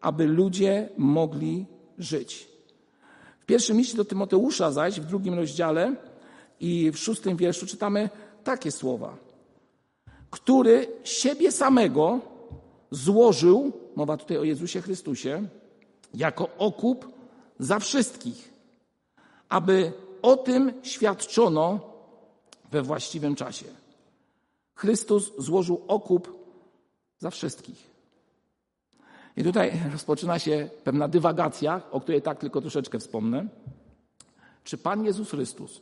aby 0.00 0.26
ludzie 0.26 0.88
mogli 0.96 1.66
żyć. 1.98 2.55
W 3.46 3.48
pierwszym 3.48 3.78
liście 3.78 3.96
do 3.96 4.04
Tymoteusza 4.04 4.72
zaś, 4.72 5.00
w 5.00 5.04
drugim 5.04 5.34
rozdziale 5.34 5.96
i 6.60 6.90
w 6.90 6.98
szóstym 6.98 7.36
wierszu 7.36 7.66
czytamy 7.66 8.10
takie 8.44 8.72
słowa. 8.72 9.16
Który 10.30 10.88
siebie 11.04 11.52
samego 11.52 12.20
złożył, 12.90 13.72
mowa 13.96 14.16
tutaj 14.16 14.38
o 14.38 14.44
Jezusie 14.44 14.80
Chrystusie, 14.80 15.48
jako 16.14 16.48
okup 16.58 17.08
za 17.58 17.78
wszystkich, 17.78 18.52
aby 19.48 19.92
o 20.22 20.36
tym 20.36 20.72
świadczono 20.82 21.80
we 22.70 22.82
właściwym 22.82 23.34
czasie. 23.34 23.66
Chrystus 24.74 25.32
złożył 25.38 25.82
okup 25.88 26.46
za 27.18 27.30
wszystkich. 27.30 27.95
I 29.36 29.44
tutaj 29.44 29.72
rozpoczyna 29.92 30.38
się 30.38 30.68
pewna 30.84 31.08
dywagacja, 31.08 31.82
o 31.90 32.00
której 32.00 32.22
tak 32.22 32.38
tylko 32.38 32.60
troszeczkę 32.60 32.98
wspomnę. 32.98 33.46
Czy 34.64 34.78
Pan 34.78 35.04
Jezus 35.04 35.30
Chrystus 35.30 35.80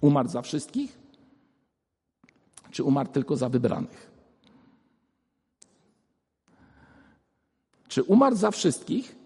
umarł 0.00 0.28
za 0.28 0.42
wszystkich, 0.42 0.98
czy 2.70 2.84
umarł 2.84 3.08
tylko 3.08 3.36
za 3.36 3.48
wybranych? 3.48 4.10
Czy 7.88 8.02
umarł 8.02 8.36
za 8.36 8.50
wszystkich, 8.50 9.16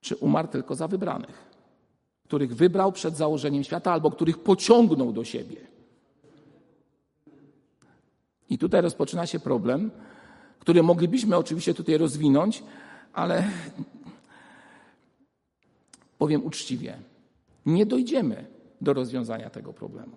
czy 0.00 0.16
umarł 0.16 0.48
tylko 0.48 0.74
za 0.74 0.88
wybranych, 0.88 1.50
których 2.24 2.56
wybrał 2.56 2.92
przed 2.92 3.16
założeniem 3.16 3.64
świata 3.64 3.92
albo 3.92 4.10
których 4.10 4.38
pociągnął 4.38 5.12
do 5.12 5.24
siebie? 5.24 5.56
I 8.50 8.58
tutaj 8.58 8.80
rozpoczyna 8.80 9.26
się 9.26 9.40
problem, 9.40 9.90
który 10.60 10.82
moglibyśmy 10.82 11.36
oczywiście 11.36 11.74
tutaj 11.74 11.98
rozwinąć, 11.98 12.62
ale 13.12 13.44
powiem 16.18 16.44
uczciwie, 16.44 16.98
nie 17.66 17.86
dojdziemy 17.86 18.46
do 18.80 18.92
rozwiązania 18.92 19.50
tego 19.50 19.72
problemu. 19.72 20.16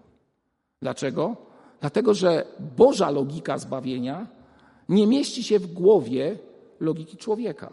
Dlaczego? 0.81 1.35
Dlatego, 1.81 2.13
że 2.13 2.45
Boża 2.77 3.09
logika 3.09 3.57
zbawienia 3.57 4.27
nie 4.89 5.07
mieści 5.07 5.43
się 5.43 5.59
w 5.59 5.73
głowie 5.73 6.37
logiki 6.79 7.17
człowieka. 7.17 7.69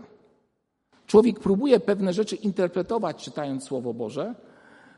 Człowiek 1.06 1.40
próbuje 1.40 1.80
pewne 1.80 2.12
rzeczy 2.12 2.36
interpretować, 2.36 3.24
czytając 3.24 3.64
Słowo 3.64 3.94
Boże, 3.94 4.34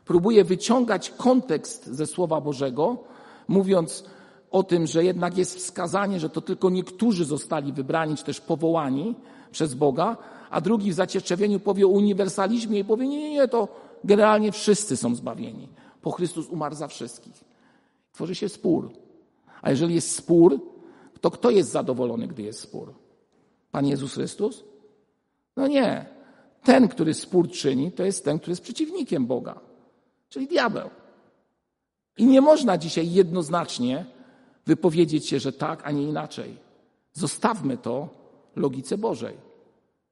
próbuje 0.05 0.45
wyciągać 0.45 1.11
kontekst 1.11 1.87
ze 1.87 2.07
Słowa 2.07 2.41
Bożego, 2.41 3.05
mówiąc, 3.49 4.05
o 4.53 4.63
tym, 4.63 4.87
że 4.87 5.05
jednak 5.05 5.39
jest 5.39 5.57
wskazanie, 5.57 6.21
że 6.21 6.31
to 6.31 6.41
tylko 6.41 6.71
niektórzy 6.71 7.25
zostali 7.25 7.73
wybrani, 7.73 8.17
czy 8.17 8.25
też 8.25 8.41
powołani 8.41 9.15
przez 9.51 9.75
Boga, 9.75 10.17
a 10.51 10.61
drugi 10.61 10.91
w 10.91 10.95
zacietrzewieniu 10.95 11.61
powie 11.61 11.87
o 11.87 11.89
uniwersalizmie 11.89 12.79
i 12.79 12.85
powie, 12.85 13.09
nie, 13.09 13.19
nie, 13.19 13.31
nie, 13.31 13.49
to 13.49 13.69
generalnie 14.05 14.53
wszyscy 14.53 14.97
są 14.97 15.15
zbawieni, 15.15 15.69
bo 16.03 16.11
Chrystus 16.11 16.49
umarł 16.49 16.75
za 16.75 16.89
wszystkich. 16.89 17.45
Tworzy 18.13 18.35
się 18.35 18.49
spór. 18.49 18.91
A 19.63 19.71
jeżeli 19.71 19.95
jest 19.95 20.15
spór, 20.15 20.61
to 21.21 21.31
kto 21.31 21.51
jest 21.51 21.71
zadowolony, 21.71 22.27
gdy 22.27 22.43
jest 22.43 22.61
spór? 22.61 22.95
Pan 23.71 23.87
Jezus 23.87 24.15
Chrystus? 24.15 24.65
No 25.57 25.67
nie. 25.67 26.07
Ten, 26.63 26.89
który 26.89 27.15
spór 27.15 27.51
czyni, 27.51 27.93
to 27.93 28.05
jest 28.05 28.25
ten, 28.25 28.39
który 28.39 28.53
jest 28.53 28.63
przeciwnikiem 28.63 29.27
Boga, 29.27 29.61
czyli 30.29 30.47
diabeł. 30.47 30.91
I 32.19 32.27
nie 32.27 32.41
można 32.41 32.79
dzisiaj 32.79 33.13
jednoznacznie 33.13 34.07
wypowiedzieć 34.67 35.29
się, 35.29 35.41
że 35.41 35.53
tak, 35.53 35.83
a 35.85 35.91
nie 35.91 36.03
inaczej. 36.03 36.57
Zostawmy 37.13 37.77
to 37.77 38.09
logice 38.57 38.99
Bożej. 38.99 39.37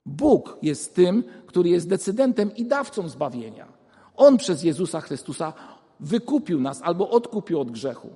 Bóg 0.06 0.58
jest 0.62 0.94
tym, 0.94 1.24
który 1.46 1.68
jest 1.68 1.88
decydentem 1.88 2.56
i 2.56 2.64
dawcą 2.64 3.08
zbawienia. 3.08 3.66
On 4.16 4.36
przez 4.36 4.62
Jezusa 4.62 5.00
Chrystusa 5.00 5.52
wykupił 6.00 6.60
nas 6.60 6.80
albo 6.82 7.10
odkupił 7.10 7.60
od 7.60 7.70
grzechu. 7.70 8.08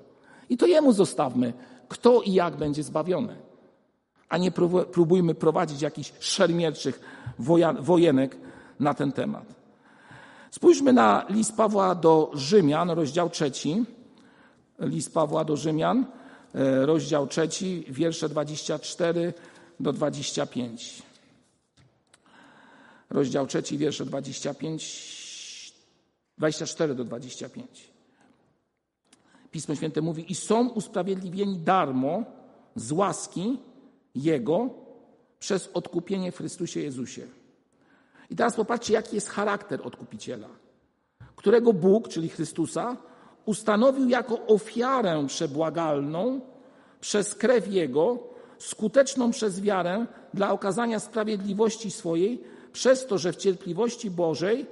I 0.49 0.57
to 0.57 0.67
Jemu 0.67 0.93
zostawmy, 0.93 1.53
kto 1.89 2.23
i 2.23 2.33
jak 2.33 2.57
będzie 2.57 2.83
zbawiony. 2.83 3.37
A 4.29 4.39
nie 4.39 4.51
próbujmy 4.93 5.35
prowadzić 5.35 5.83
jakichś 5.83 6.13
szermierczych 6.21 7.01
wojenek 7.81 8.37
na 8.81 8.95
ten 8.95 9.13
temat. 9.13 9.55
Spójrzmy 10.51 10.93
na 10.93 11.27
list 11.29 11.57
Pawła 11.57 11.95
do 11.95 12.31
Rzymian, 12.35 12.91
rozdział 12.91 13.31
trzeci. 13.31 13.85
List 14.79 15.15
Pawła 15.15 15.45
do 15.45 15.57
Rzymian, 15.57 16.07
rozdział 16.85 17.27
trzeci, 17.27 17.85
wiersze 17.89 18.29
24 18.29 19.35
do 19.81 19.93
25. 19.93 21.03
Rozdział 23.11 23.47
trzeci, 23.47 23.79
wiersze 23.79 24.07
25, 24.07 25.75
24 26.39 26.95
do 26.95 27.05
25. 27.05 27.95
Pismo 29.51 29.75
Święte 29.75 30.01
mówi, 30.01 30.33
i 30.33 30.35
są 30.35 30.69
usprawiedliwieni 30.69 31.59
darmo 31.59 32.25
z 32.77 32.93
łaski 32.93 33.59
Jego 34.15 34.71
przez 35.39 35.71
odkupienie 35.75 36.33
w 36.33 36.37
Chrystusie 36.37 36.81
Jezusie. 36.81 37.27
I 38.31 38.37
teraz 38.37 38.55
popatrzcie, 38.55 38.93
jaki 38.93 39.15
jest 39.15 39.29
charakter 39.29 39.87
odkupiciela, 39.87 40.49
którego 41.37 41.73
Bóg, 41.73 42.09
czyli 42.09 42.29
Chrystusa, 42.29 42.97
ustanowił 43.47 44.09
jako 44.09 44.47
ofiarę 44.47 45.25
przebłagalną 45.27 46.41
przez 47.01 47.35
krew 47.35 47.73
Jego, 47.73 48.19
skuteczną 48.59 49.31
przez 49.31 49.61
wiarę 49.61 50.07
dla 50.35 50.53
okazania 50.53 51.01
sprawiedliwości 51.01 51.91
swojej, 51.91 52.45
przez 52.73 53.07
to, 53.07 53.19
że 53.19 53.33
w 53.33 53.37
cierpliwości 53.37 54.11
Bożej 54.11 54.67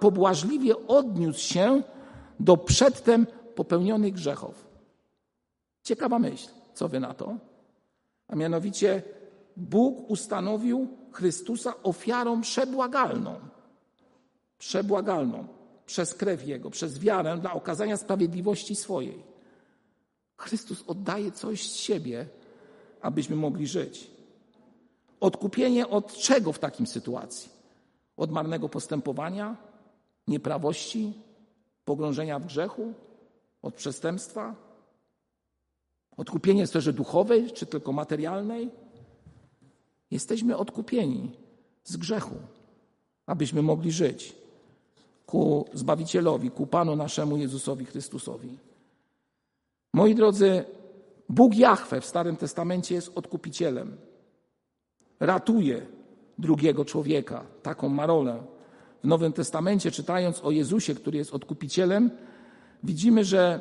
pobłażliwie 0.00 0.86
odniósł 0.86 1.40
się 1.40 1.82
do 2.40 2.56
przedtem 2.56 3.26
popełnionych 3.54 4.12
grzechów. 4.12 4.66
Ciekawa 5.82 6.18
myśl. 6.18 6.48
Co 6.74 6.88
wy 6.88 7.00
na 7.00 7.14
to? 7.14 7.36
A 8.28 8.36
mianowicie 8.36 9.02
Bóg 9.56 10.10
ustanowił 10.10 10.88
Chrystusa 11.12 11.74
ofiarą 11.82 12.40
przebłagalną. 12.40 13.34
Przebłagalną 14.58 15.55
przez 15.86 16.14
krew 16.14 16.46
Jego, 16.46 16.70
przez 16.70 16.98
wiarę 16.98 17.38
dla 17.38 17.52
okazania 17.52 17.96
sprawiedliwości 17.96 18.76
swojej. 18.76 19.22
Chrystus 20.36 20.84
oddaje 20.86 21.32
coś 21.32 21.70
z 21.70 21.76
siebie, 21.76 22.26
abyśmy 23.00 23.36
mogli 23.36 23.66
żyć. 23.66 24.10
Odkupienie 25.20 25.88
od 25.88 26.12
czego 26.12 26.52
w 26.52 26.58
takim 26.58 26.86
sytuacji? 26.86 27.50
Od 28.16 28.30
marnego 28.30 28.68
postępowania, 28.68 29.56
nieprawości, 30.28 31.12
pogrążenia 31.84 32.38
w 32.38 32.46
grzechu, 32.46 32.92
od 33.62 33.74
przestępstwa? 33.74 34.54
Odkupienie 36.16 36.66
w 36.66 36.70
sferze 36.70 36.92
duchowej 36.92 37.50
czy 37.52 37.66
tylko 37.66 37.92
materialnej? 37.92 38.70
Jesteśmy 40.10 40.56
odkupieni 40.56 41.30
z 41.84 41.96
grzechu, 41.96 42.34
abyśmy 43.26 43.62
mogli 43.62 43.92
żyć 43.92 44.45
ku 45.26 45.64
Zbawicielowi, 45.74 46.50
ku 46.50 46.66
Panu 46.66 46.96
naszemu 46.96 47.36
Jezusowi 47.36 47.84
Chrystusowi. 47.84 48.58
Moi 49.92 50.14
drodzy, 50.14 50.64
Bóg 51.28 51.54
Jahwe 51.54 52.00
w 52.00 52.06
Starym 52.06 52.36
Testamencie 52.36 52.94
jest 52.94 53.12
odkupicielem. 53.14 53.96
Ratuje 55.20 55.86
drugiego 56.38 56.84
człowieka. 56.84 57.44
Taką 57.62 57.88
ma 57.88 58.06
rolę. 58.06 58.42
W 59.04 59.06
Nowym 59.06 59.32
Testamencie, 59.32 59.90
czytając 59.90 60.44
o 60.44 60.50
Jezusie, 60.50 60.94
który 60.94 61.18
jest 61.18 61.34
odkupicielem, 61.34 62.10
widzimy, 62.82 63.24
że 63.24 63.60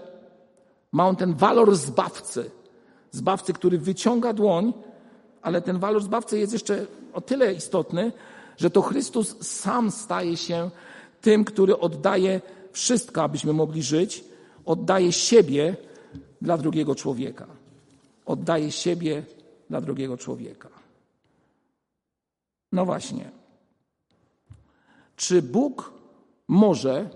ma 0.92 1.08
on 1.08 1.16
ten 1.16 1.34
walor 1.34 1.76
zbawcy. 1.76 2.52
Zbawcy, 3.12 3.54
który 3.54 3.78
wyciąga 3.78 4.34
dłoń, 4.34 4.74
ale 5.42 5.62
ten 5.62 5.80
walor 5.80 6.04
zbawcy 6.04 6.40
jest 6.40 6.54
jeszcze 6.54 6.86
o 7.14 7.22
tyle 7.22 7.54
istotny, 7.54 8.12
że 8.58 8.70
to 8.70 8.82
Chrystus 8.82 9.36
sam 9.42 9.92
staje 9.92 10.38
się 10.38 10.70
tym, 11.26 11.46
który 11.46 11.80
oddaje 11.80 12.42
wszystko, 12.72 13.24
abyśmy 13.24 13.54
mogli 13.54 13.84
żyć, 13.84 14.24
oddaje 14.66 15.12
siebie 15.12 15.78
dla 16.42 16.58
drugiego 16.58 16.96
człowieka. 16.96 17.48
Oddaje 18.26 18.72
siebie 18.72 19.26
dla 19.70 19.82
drugiego 19.82 20.18
człowieka. 20.18 20.70
No 22.72 22.86
właśnie. 22.86 23.32
Czy 25.16 25.42
Bóg 25.42 25.94
może 26.48 27.10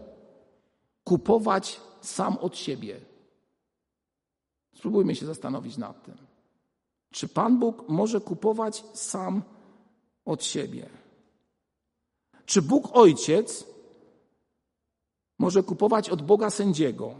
kupować 1.04 1.82
sam 2.02 2.38
od 2.38 2.58
siebie? 2.58 3.00
Spróbujmy 4.76 5.15
się 5.15 5.26
zastanowić 5.26 5.78
nad 5.78 6.04
tym. 6.04 6.17
Czy 7.12 7.28
Pan 7.28 7.60
Bóg 7.60 7.89
może 7.89 8.22
kupować 8.22 8.84
sam 8.93 9.43
od 10.26 10.43
siebie? 10.43 10.89
Czy 12.45 12.62
Bóg 12.62 12.89
Ojciec 12.98 13.69
może 15.39 15.63
kupować 15.63 16.10
od 16.10 16.21
Boga 16.21 16.49
sędziego? 16.49 17.15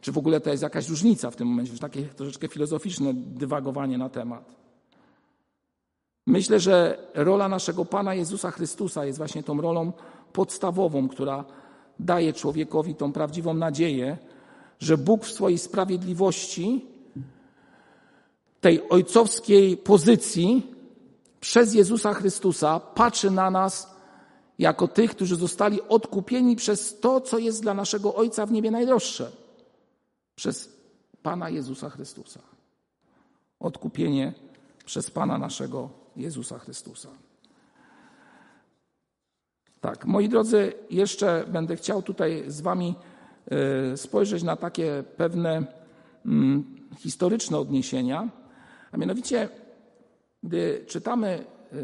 Czy 0.00 0.12
w 0.12 0.18
ogóle 0.18 0.40
to 0.40 0.50
jest 0.50 0.62
jakaś 0.62 0.88
różnica 0.88 1.30
w 1.30 1.36
tym 1.36 1.48
momencie? 1.48 1.78
Takie 1.78 2.02
troszeczkę 2.02 2.48
filozoficzne 2.48 3.14
dywagowanie 3.14 3.98
na 3.98 4.08
temat. 4.08 4.54
Myślę, 6.26 6.60
że 6.60 6.98
rola 7.14 7.48
naszego 7.48 7.84
Pana 7.84 8.14
Jezusa 8.14 8.50
Chrystusa 8.50 9.04
jest 9.04 9.18
właśnie 9.18 9.42
tą 9.42 9.60
rolą 9.60 9.92
podstawową, 10.32 11.08
która 11.08 11.44
daje 12.00 12.32
człowiekowi 12.32 12.94
tą 12.94 13.12
prawdziwą 13.12 13.54
nadzieję, 13.54 14.18
że 14.78 14.98
Bóg 14.98 15.24
w 15.24 15.32
swojej 15.32 15.58
sprawiedliwości, 15.58 16.86
tej 18.60 18.88
ojcowskiej 18.88 19.76
pozycji 19.76 20.74
przez 21.40 21.74
Jezusa 21.74 22.14
Chrystusa 22.14 22.80
patrzy 22.80 23.30
na 23.30 23.50
nas 23.50 23.93
jako 24.58 24.88
tych, 24.88 25.10
którzy 25.10 25.36
zostali 25.36 25.82
odkupieni 25.88 26.56
przez 26.56 27.00
to, 27.00 27.20
co 27.20 27.38
jest 27.38 27.62
dla 27.62 27.74
naszego 27.74 28.14
Ojca 28.14 28.46
w 28.46 28.52
niebie 28.52 28.70
najdroższe. 28.70 29.30
Przez 30.34 30.72
Pana 31.22 31.50
Jezusa 31.50 31.90
Chrystusa. 31.90 32.40
Odkupienie 33.60 34.32
przez 34.84 35.10
Pana 35.10 35.38
naszego 35.38 35.90
Jezusa 36.16 36.58
Chrystusa. 36.58 37.08
Tak, 39.80 40.06
moi 40.06 40.28
drodzy, 40.28 40.72
jeszcze 40.90 41.44
będę 41.48 41.76
chciał 41.76 42.02
tutaj 42.02 42.44
z 42.46 42.60
Wami 42.60 42.94
e, 43.50 43.96
spojrzeć 43.96 44.42
na 44.42 44.56
takie 44.56 45.04
pewne 45.16 45.66
mm, 46.26 46.64
historyczne 46.98 47.58
odniesienia, 47.58 48.28
a 48.92 48.96
mianowicie, 48.96 49.48
gdy 50.42 50.84
czytamy 50.86 51.28
e, 51.28 51.76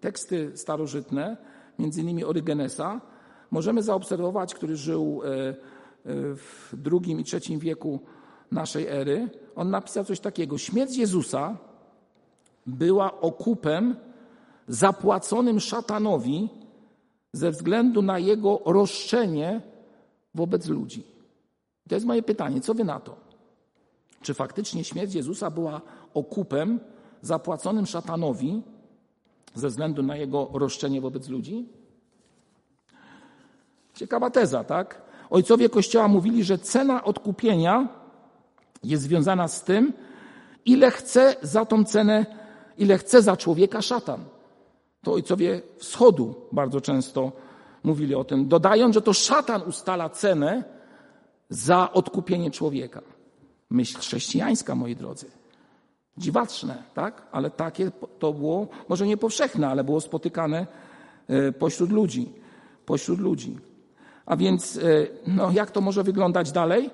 teksty 0.00 0.52
starożytne, 0.54 1.36
między 1.78 2.00
innymi 2.00 2.24
Orygenesa, 2.24 3.00
możemy 3.50 3.82
zaobserwować, 3.82 4.54
który 4.54 4.76
żył 4.76 5.20
e, 5.24 5.28
w 6.36 6.74
II 6.92 7.12
i 7.12 7.24
III 7.32 7.58
wieku 7.58 8.00
naszej 8.50 8.86
ery. 8.86 9.30
On 9.56 9.70
napisał 9.70 10.04
coś 10.04 10.20
takiego: 10.20 10.58
Śmierć 10.58 10.96
Jezusa 10.96 11.56
była 12.66 13.20
okupem 13.20 13.96
zapłaconym 14.68 15.60
szatanowi 15.60 16.48
ze 17.32 17.50
względu 17.50 18.02
na 18.02 18.18
jego 18.18 18.60
roszczenie 18.64 19.60
wobec 20.34 20.66
ludzi. 20.68 21.06
To 21.88 21.94
jest 21.94 22.06
moje 22.06 22.22
pytanie, 22.22 22.60
co 22.60 22.74
wy 22.74 22.84
na 22.84 23.00
to? 23.00 23.16
Czy 24.22 24.34
faktycznie 24.34 24.84
śmierć 24.84 25.14
Jezusa 25.14 25.50
była 25.50 25.80
okupem 26.14 26.80
zapłaconym 27.22 27.86
szatanowi 27.86 28.62
ze 29.54 29.68
względu 29.68 30.02
na 30.02 30.16
jego 30.16 30.50
roszczenie 30.52 31.00
wobec 31.00 31.28
ludzi? 31.28 31.68
Ciekawa 33.94 34.30
teza, 34.30 34.64
tak? 34.64 35.02
Ojcowie 35.30 35.68
Kościoła 35.68 36.08
mówili, 36.08 36.44
że 36.44 36.58
cena 36.58 37.04
odkupienia 37.04 37.88
jest 38.84 39.02
związana 39.02 39.48
z 39.48 39.64
tym, 39.64 39.92
ile 40.64 40.90
chce 40.90 41.36
za 41.42 41.64
tą 41.64 41.84
cenę 41.84 42.26
ile 42.78 42.98
chce 42.98 43.22
za 43.22 43.36
człowieka 43.36 43.82
szatan. 43.82 44.24
To 45.02 45.12
ojcowie 45.12 45.62
wschodu 45.78 46.34
bardzo 46.52 46.80
często 46.80 47.32
mówili 47.84 48.14
o 48.14 48.24
tym, 48.24 48.48
dodając, 48.48 48.94
że 48.94 49.02
to 49.02 49.12
szatan 49.12 49.62
ustala 49.62 50.08
cenę 50.08 50.64
za 51.48 51.92
odkupienie 51.92 52.50
człowieka. 52.50 53.02
Myśl 53.70 53.98
chrześcijańska, 53.98 54.74
moi 54.74 54.96
drodzy. 54.96 55.26
Dziwaczne, 56.18 56.82
tak? 56.94 57.22
Ale 57.32 57.50
takie 57.50 57.90
to 58.18 58.32
było, 58.32 58.68
może 58.88 59.06
nie 59.06 59.16
powszechne, 59.16 59.68
ale 59.68 59.84
było 59.84 60.00
spotykane 60.00 60.66
e, 61.28 61.52
pośród 61.52 61.90
ludzi. 61.90 62.32
Pośród 62.86 63.20
ludzi. 63.20 63.58
A 64.26 64.36
więc, 64.36 64.76
e, 64.76 64.80
no, 65.26 65.50
jak 65.52 65.70
to 65.70 65.80
może 65.80 66.02
wyglądać 66.02 66.52
dalej? 66.52 66.90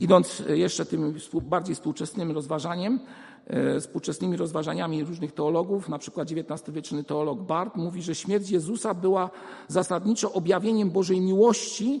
Idąc 0.00 0.42
jeszcze 0.48 0.86
tym 0.86 1.14
bardziej 1.42 1.74
współczesnym 1.74 2.30
rozważaniem, 2.30 3.00
E, 3.46 3.80
współczesnymi 3.80 4.36
rozważaniami 4.36 5.04
różnych 5.04 5.32
teologów, 5.32 5.88
na 5.88 5.98
przykład 5.98 6.28
XIX-wieczny 6.32 7.04
teolog 7.04 7.42
Bart 7.42 7.76
mówi, 7.76 8.02
że 8.02 8.14
śmierć 8.14 8.50
Jezusa 8.50 8.94
była 8.94 9.30
zasadniczo 9.68 10.32
objawieniem 10.32 10.90
Bożej 10.90 11.20
miłości 11.20 12.00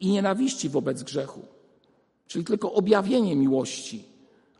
i 0.00 0.12
nienawiści 0.12 0.68
wobec 0.68 1.02
grzechu. 1.02 1.40
Czyli 2.26 2.44
tylko 2.44 2.72
objawienie 2.72 3.36
miłości, 3.36 4.04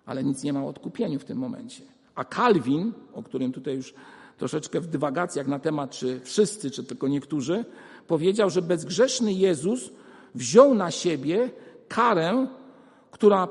ale 0.06 0.24
nic 0.24 0.42
nie 0.42 0.52
ma 0.52 0.64
o 0.64 0.68
odkupieniu 0.68 1.18
w 1.18 1.24
tym 1.24 1.38
momencie. 1.38 1.82
A 2.14 2.24
Kalwin, 2.24 2.92
o 3.12 3.22
którym 3.22 3.52
tutaj 3.52 3.74
już 3.74 3.94
troszeczkę 4.38 4.80
w 4.80 4.86
dywagacjach 4.86 5.46
na 5.46 5.58
temat, 5.58 5.90
czy 5.90 6.20
wszyscy, 6.20 6.70
czy 6.70 6.84
tylko 6.84 7.08
niektórzy, 7.08 7.64
powiedział, 8.06 8.50
że 8.50 8.62
bezgrzeszny 8.62 9.32
Jezus 9.32 9.90
wziął 10.34 10.74
na 10.74 10.90
siebie 10.90 11.50
karę, 11.88 12.46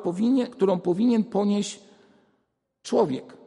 powinien, 0.03 0.51
którą 0.51 0.79
powinien 0.79 1.23
ponieść 1.23 1.79
człowiek. 2.83 3.37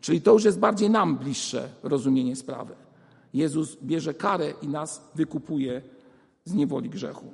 Czyli 0.00 0.20
to 0.20 0.32
już 0.32 0.44
jest 0.44 0.58
bardziej 0.58 0.90
nam 0.90 1.16
bliższe 1.16 1.68
rozumienie 1.82 2.36
sprawy. 2.36 2.74
Jezus 3.34 3.76
bierze 3.82 4.14
karę 4.14 4.52
i 4.62 4.68
nas 4.68 5.10
wykupuje 5.14 5.82
z 6.44 6.54
niewoli 6.54 6.90
grzechu. 6.90 7.32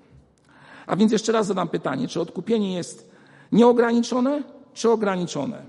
A 0.87 0.97
więc 0.97 1.13
jeszcze 1.13 1.33
raz 1.33 1.47
zadam 1.47 1.69
pytanie, 1.69 2.09
czy 2.09 2.21
odkupienie 2.21 2.75
jest 2.75 3.14
nieograniczone, 3.53 4.43
czy 4.73 4.91
ograniczone? 4.91 5.63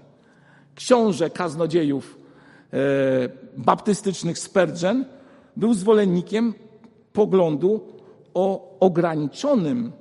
Książę 0.75 1.29
kaznodziejów 1.29 2.17
e, 2.73 2.77
baptystycznych 3.57 4.39
Spurgeon 4.39 5.05
był 5.55 5.73
zwolennikiem 5.73 6.53
poglądu 7.13 7.87
o 8.33 8.77
ograniczonym 8.79 9.91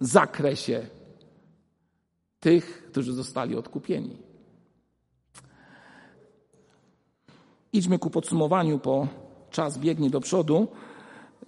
zakresie 0.00 0.86
tych, 2.40 2.86
którzy 2.90 3.12
zostali 3.12 3.56
odkupieni. 3.56 4.16
Idźmy 7.72 7.98
ku 7.98 8.10
podsumowaniu, 8.10 8.80
bo 8.84 9.08
czas 9.50 9.78
biegnie 9.78 10.10
do 10.10 10.20
przodu. 10.20 10.68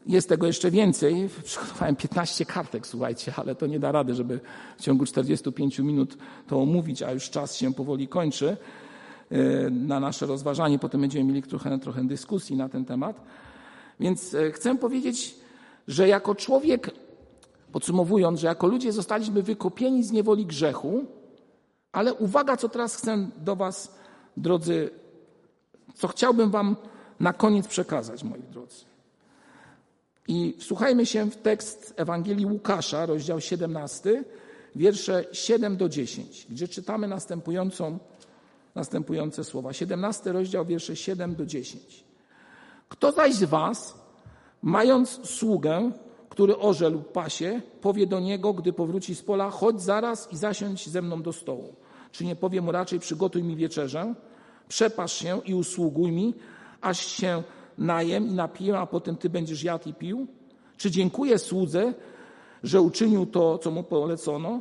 Jest 0.07 0.29
tego 0.29 0.47
jeszcze 0.47 0.71
więcej. 0.71 1.29
Przygotowałem 1.45 1.97
15 1.97 2.45
kartek, 2.45 2.87
słuchajcie, 2.87 3.33
ale 3.37 3.55
to 3.55 3.67
nie 3.67 3.79
da 3.79 3.93
rady, 3.93 4.15
żeby 4.15 4.41
w 4.79 4.83
ciągu 4.83 5.07
45 5.07 5.79
minut 5.79 6.17
to 6.47 6.63
omówić, 6.63 7.03
a 7.03 7.13
już 7.13 7.31
czas 7.31 7.57
się 7.57 7.75
powoli 7.75 8.09
kończy 8.09 8.57
e, 9.31 9.71
na 9.71 10.01
nasze 10.01 10.27
rozważanie. 10.27 10.79
Potem 10.79 11.01
będziemy 11.01 11.25
mieli 11.25 11.43
trochę, 11.43 11.79
trochę 11.79 12.05
dyskusji 12.05 12.57
na 12.57 12.69
ten 12.69 12.85
temat. 12.85 13.23
Więc 14.01 14.35
e, 14.35 14.53
chcę 14.53 14.79
powiedzieć, 14.79 15.35
że 15.89 16.09
jako 16.09 16.35
człowiek, 16.35 16.91
podsumowując, 17.73 18.41
że 18.41 18.47
jako 18.47 18.67
ludzie 18.67 18.93
zostaliśmy 18.93 19.43
wykupieni 19.43 20.05
z 20.05 20.13
niewoli 20.13 20.47
grzechu, 20.47 21.05
ale 21.93 22.15
uwaga, 22.15 22.57
co 22.57 22.69
teraz 22.69 22.97
chcę 22.97 23.29
do 23.37 23.57
Was, 23.57 23.99
drodzy, 24.37 24.91
co 25.95 26.09
chciałbym 26.09 26.51
Wam 26.51 26.77
na 27.21 27.33
koniec 27.33 27.69
przekazać, 27.69 28.25
moi 28.25 28.43
drodzy. 28.51 28.90
I 30.29 30.55
wsłuchajmy 30.59 31.07
się 31.07 31.31
w 31.31 31.37
tekst 31.37 31.95
Ewangelii 31.97 32.47
Łukasza, 32.47 33.07
rozdział 33.07 33.41
17, 33.41 34.25
wiersze 34.77 35.25
7 35.33 35.77
do 35.77 35.89
10, 35.89 36.47
gdzie 36.51 36.69
czytamy 36.69 37.09
następującą, 37.09 37.99
następujące 38.75 39.45
słowa. 39.45 39.73
17 39.73 40.33
rozdział, 40.33 40.67
wiersze 40.67 40.97
7 40.97 41.35
do 41.35 41.47
10. 41.47 42.05
Kto 42.89 43.13
zaś 43.13 43.35
z 43.35 43.45
was, 43.45 43.95
mając 44.63 45.21
sługę, 45.25 45.93
który 46.29 46.59
orze 46.59 46.91
lub 46.91 47.13
pasie, 47.13 47.63
powie 47.81 48.07
do 48.07 48.21
niego, 48.21 48.53
gdy 48.53 48.73
powróci 48.73 49.15
z 49.15 49.23
pola, 49.23 49.51
chodź 49.51 49.83
zaraz 49.83 50.33
i 50.33 50.37
zasiądź 50.37 50.89
ze 50.89 51.03
mną 51.03 51.23
do 51.23 51.33
stołu. 51.33 51.75
Czy 52.13 52.25
nie 52.25 52.37
powie 52.37 52.61
mu 52.61 52.73
raczej, 52.73 52.99
przygotuj 52.99 53.43
mi 53.43 53.57
wieczerzę, 53.57 54.15
przepasz 54.69 55.13
się 55.13 55.41
i 55.45 55.55
usługuj 55.55 56.13
mi, 56.13 56.35
aż 56.81 57.07
się 57.07 57.43
najem 57.81 58.29
i 58.29 58.33
napiję, 58.33 58.79
a 58.79 58.87
potem 58.87 59.17
ty 59.17 59.31
będziesz 59.31 59.63
jadł 59.63 59.89
i 59.89 59.95
pił? 59.95 60.27
Czy 60.77 60.91
dziękuję 60.91 61.39
słudze, 61.39 61.95
że 62.63 62.81
uczynił 62.81 63.27
to, 63.27 63.59
co 63.59 63.71
mu 63.71 63.83
polecono? 63.83 64.61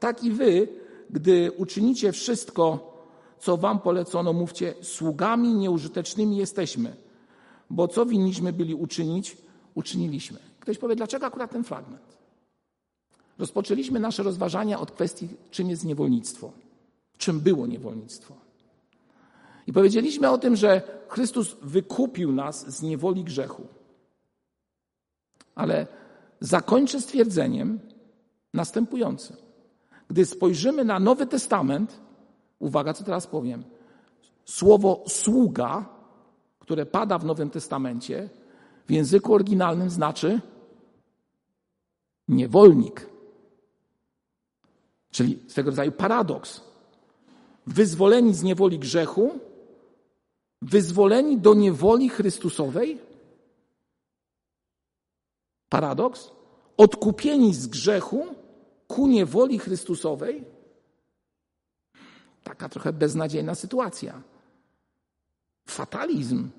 Tak 0.00 0.24
i 0.24 0.30
wy, 0.30 0.68
gdy 1.10 1.52
uczynicie 1.56 2.12
wszystko, 2.12 2.94
co 3.38 3.56
wam 3.56 3.80
polecono, 3.80 4.32
mówcie, 4.32 4.74
sługami 4.82 5.54
nieużytecznymi 5.54 6.36
jesteśmy, 6.36 6.96
bo 7.70 7.88
co 7.88 8.06
winniśmy 8.06 8.52
byli 8.52 8.74
uczynić, 8.74 9.36
uczyniliśmy. 9.74 10.38
Ktoś 10.60 10.78
powie, 10.78 10.96
dlaczego 10.96 11.26
akurat 11.26 11.50
ten 11.50 11.64
fragment? 11.64 12.18
Rozpoczęliśmy 13.38 14.00
nasze 14.00 14.22
rozważania 14.22 14.80
od 14.80 14.90
kwestii, 14.90 15.28
czym 15.50 15.70
jest 15.70 15.84
niewolnictwo, 15.84 16.52
czym 17.18 17.40
było 17.40 17.66
niewolnictwo. 17.66 18.43
I 19.66 19.72
powiedzieliśmy 19.72 20.30
o 20.30 20.38
tym, 20.38 20.56
że 20.56 20.82
Chrystus 21.08 21.56
wykupił 21.62 22.32
nas 22.32 22.76
z 22.76 22.82
niewoli 22.82 23.24
grzechu. 23.24 23.66
Ale 25.54 25.86
zakończę 26.40 27.00
stwierdzeniem 27.00 27.80
następującym. 28.54 29.36
Gdy 30.08 30.26
spojrzymy 30.26 30.84
na 30.84 31.00
Nowy 31.00 31.26
Testament, 31.26 32.00
uwaga, 32.58 32.94
co 32.94 33.04
teraz 33.04 33.26
powiem, 33.26 33.64
słowo 34.44 35.04
sługa, 35.08 35.88
które 36.58 36.86
pada 36.86 37.18
w 37.18 37.24
Nowym 37.24 37.50
Testamencie, 37.50 38.28
w 38.86 38.92
języku 38.92 39.34
oryginalnym 39.34 39.90
znaczy 39.90 40.40
niewolnik. 42.28 43.06
Czyli 45.10 45.38
swego 45.48 45.70
rodzaju 45.70 45.92
paradoks. 45.92 46.60
Wyzwoleni 47.66 48.34
z 48.34 48.42
niewoli 48.42 48.78
grzechu, 48.78 49.38
wyzwoleni 50.62 51.38
do 51.38 51.54
niewoli 51.54 52.08
Chrystusowej? 52.08 52.98
Paradoks? 55.68 56.30
Odkupieni 56.76 57.54
z 57.54 57.66
grzechu 57.66 58.26
ku 58.86 59.06
niewoli 59.06 59.58
Chrystusowej? 59.58 60.44
Taka 62.44 62.68
trochę 62.68 62.92
beznadziejna 62.92 63.54
sytuacja. 63.54 64.22
Fatalizm. 65.66 66.50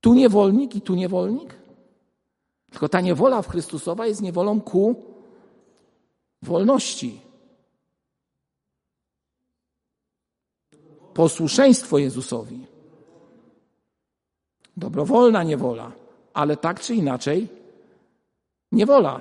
Tu 0.00 0.14
niewolnik 0.14 0.76
i 0.76 0.80
tu 0.80 0.94
niewolnik? 0.94 1.54
Tylko 2.70 2.88
ta 2.88 3.00
niewola 3.00 3.42
w 3.42 3.48
Chrystusowa 3.48 4.06
jest 4.06 4.22
niewolą 4.22 4.60
ku 4.60 5.04
wolności. 6.42 7.20
Posłuszeństwo 11.20 11.98
Jezusowi. 11.98 12.66
Dobrowolna 14.76 15.42
niewola, 15.42 15.92
ale 16.34 16.56
tak 16.56 16.80
czy 16.80 16.94
inaczej 16.94 17.48
niewola. 18.72 19.20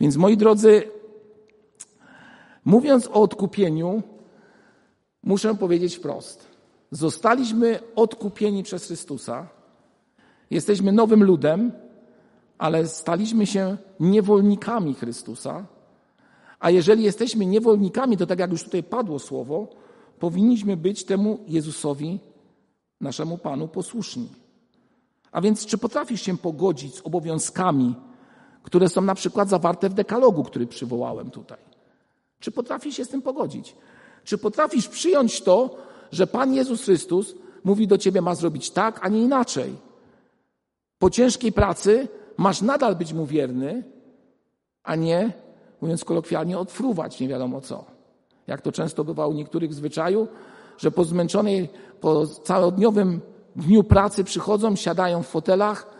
Więc 0.00 0.16
moi 0.16 0.36
drodzy, 0.36 0.82
mówiąc 2.64 3.06
o 3.06 3.12
odkupieniu, 3.12 4.02
muszę 5.22 5.54
powiedzieć 5.54 5.96
wprost. 5.96 6.46
Zostaliśmy 6.90 7.80
odkupieni 7.96 8.62
przez 8.62 8.86
Chrystusa. 8.86 9.48
Jesteśmy 10.50 10.92
nowym 10.92 11.24
ludem, 11.24 11.72
ale 12.58 12.88
staliśmy 12.88 13.46
się 13.46 13.76
niewolnikami 14.00 14.94
Chrystusa. 14.94 15.66
A 16.60 16.70
jeżeli 16.70 17.02
jesteśmy 17.04 17.46
niewolnikami, 17.46 18.16
to 18.16 18.26
tak 18.26 18.38
jak 18.38 18.50
już 18.50 18.64
tutaj 18.64 18.82
padło 18.82 19.18
słowo, 19.18 19.83
powinniśmy 20.18 20.76
być 20.76 21.04
temu 21.04 21.38
Jezusowi, 21.46 22.20
naszemu 23.00 23.38
Panu, 23.38 23.68
posłuszni. 23.68 24.28
A 25.32 25.40
więc, 25.40 25.66
czy 25.66 25.78
potrafisz 25.78 26.22
się 26.22 26.38
pogodzić 26.38 26.94
z 26.94 27.00
obowiązkami, 27.04 27.94
które 28.62 28.88
są 28.88 29.00
na 29.00 29.14
przykład 29.14 29.48
zawarte 29.48 29.88
w 29.88 29.94
dekalogu, 29.94 30.44
który 30.44 30.66
przywołałem 30.66 31.30
tutaj? 31.30 31.58
Czy 32.40 32.50
potrafisz 32.50 32.96
się 32.96 33.04
z 33.04 33.08
tym 33.08 33.22
pogodzić? 33.22 33.76
Czy 34.24 34.38
potrafisz 34.38 34.88
przyjąć 34.88 35.40
to, 35.42 35.76
że 36.12 36.26
Pan 36.26 36.54
Jezus 36.54 36.84
Chrystus 36.84 37.34
mówi 37.64 37.86
do 37.86 37.98
ciebie, 37.98 38.22
ma 38.22 38.34
zrobić 38.34 38.70
tak, 38.70 39.00
a 39.02 39.08
nie 39.08 39.22
inaczej? 39.22 39.76
Po 40.98 41.10
ciężkiej 41.10 41.52
pracy 41.52 42.08
masz 42.36 42.62
nadal 42.62 42.96
być 42.96 43.12
mu 43.12 43.26
wierny, 43.26 43.82
a 44.82 44.96
nie, 44.96 45.32
mówiąc 45.80 46.04
kolokwialnie, 46.04 46.58
odfruwać 46.58 47.20
nie 47.20 47.28
wiadomo 47.28 47.60
co 47.60 47.93
jak 48.46 48.60
to 48.60 48.72
często 48.72 49.04
bywa 49.04 49.26
u 49.26 49.32
niektórych 49.32 49.74
zwyczaju, 49.74 50.28
że 50.78 50.90
po 50.90 51.04
zmęczonej, 51.04 51.68
po 52.00 52.26
całodniowym 52.26 53.20
dniu 53.56 53.84
pracy 53.84 54.24
przychodzą, 54.24 54.76
siadają 54.76 55.22
w 55.22 55.26
fotelach, 55.26 55.90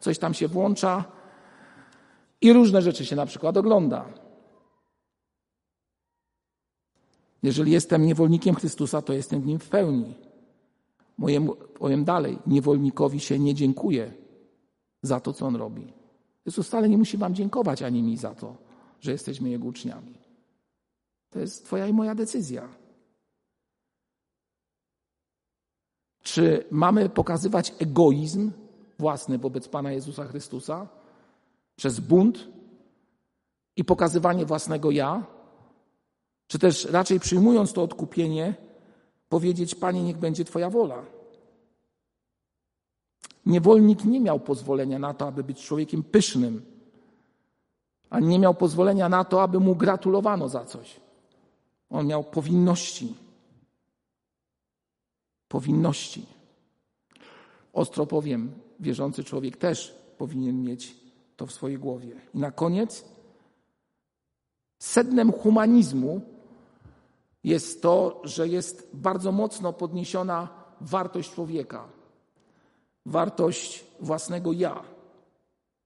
coś 0.00 0.18
tam 0.18 0.34
się 0.34 0.48
włącza 0.48 1.04
i 2.40 2.52
różne 2.52 2.82
rzeczy 2.82 3.06
się 3.06 3.16
na 3.16 3.26
przykład 3.26 3.56
ogląda. 3.56 4.04
Jeżeli 7.42 7.72
jestem 7.72 8.06
niewolnikiem 8.06 8.54
Chrystusa, 8.54 9.02
to 9.02 9.12
jestem 9.12 9.40
w 9.40 9.46
nim 9.46 9.58
w 9.58 9.68
pełni. 9.68 10.14
Mojemu, 11.18 11.54
powiem 11.54 12.04
dalej, 12.04 12.38
niewolnikowi 12.46 13.20
się 13.20 13.38
nie 13.38 13.54
dziękuję 13.54 14.12
za 15.02 15.20
to, 15.20 15.32
co 15.32 15.46
on 15.46 15.56
robi. 15.56 15.92
Jezus 16.46 16.66
wcale 16.66 16.88
nie 16.88 16.98
musi 16.98 17.16
wam 17.16 17.34
dziękować 17.34 17.82
ani 17.82 18.02
mi 18.02 18.16
za 18.16 18.34
to, 18.34 18.56
że 19.00 19.12
jesteśmy 19.12 19.50
Jego 19.50 19.66
uczniami. 19.66 20.27
To 21.30 21.38
jest 21.38 21.64
Twoja 21.64 21.86
i 21.86 21.92
moja 21.92 22.14
decyzja. 22.14 22.68
Czy 26.22 26.64
mamy 26.70 27.08
pokazywać 27.08 27.74
egoizm 27.78 28.52
własny 28.98 29.38
wobec 29.38 29.68
Pana 29.68 29.92
Jezusa 29.92 30.24
Chrystusa 30.24 30.88
przez 31.76 32.00
bunt 32.00 32.48
i 33.76 33.84
pokazywanie 33.84 34.46
własnego 34.46 34.90
ja? 34.90 35.26
Czy 36.46 36.58
też 36.58 36.84
raczej 36.84 37.20
przyjmując 37.20 37.72
to 37.72 37.82
odkupienie, 37.82 38.54
powiedzieć: 39.28 39.74
Panie, 39.74 40.02
niech 40.02 40.16
będzie 40.16 40.44
Twoja 40.44 40.70
wola? 40.70 41.02
Niewolnik 43.46 44.04
nie 44.04 44.20
miał 44.20 44.40
pozwolenia 44.40 44.98
na 44.98 45.14
to, 45.14 45.26
aby 45.26 45.44
być 45.44 45.64
człowiekiem 45.64 46.02
pysznym, 46.02 46.62
a 48.10 48.20
nie 48.20 48.38
miał 48.38 48.54
pozwolenia 48.54 49.08
na 49.08 49.24
to, 49.24 49.42
aby 49.42 49.60
mu 49.60 49.76
gratulowano 49.76 50.48
za 50.48 50.64
coś. 50.64 51.00
On 51.90 52.06
miał 52.06 52.24
powinności. 52.24 53.14
Powinności. 55.48 56.26
Ostro 57.72 58.06
powiem, 58.06 58.52
wierzący 58.80 59.24
człowiek 59.24 59.56
też 59.56 59.94
powinien 60.18 60.62
mieć 60.62 60.96
to 61.36 61.46
w 61.46 61.52
swojej 61.52 61.78
głowie. 61.78 62.20
I 62.34 62.38
na 62.38 62.50
koniec, 62.50 63.04
sednem 64.78 65.32
humanizmu 65.32 66.20
jest 67.44 67.82
to, 67.82 68.20
że 68.24 68.48
jest 68.48 68.90
bardzo 68.92 69.32
mocno 69.32 69.72
podniesiona 69.72 70.48
wartość 70.80 71.32
człowieka, 71.32 71.88
wartość 73.06 73.84
własnego 74.00 74.52
ja. 74.52 74.84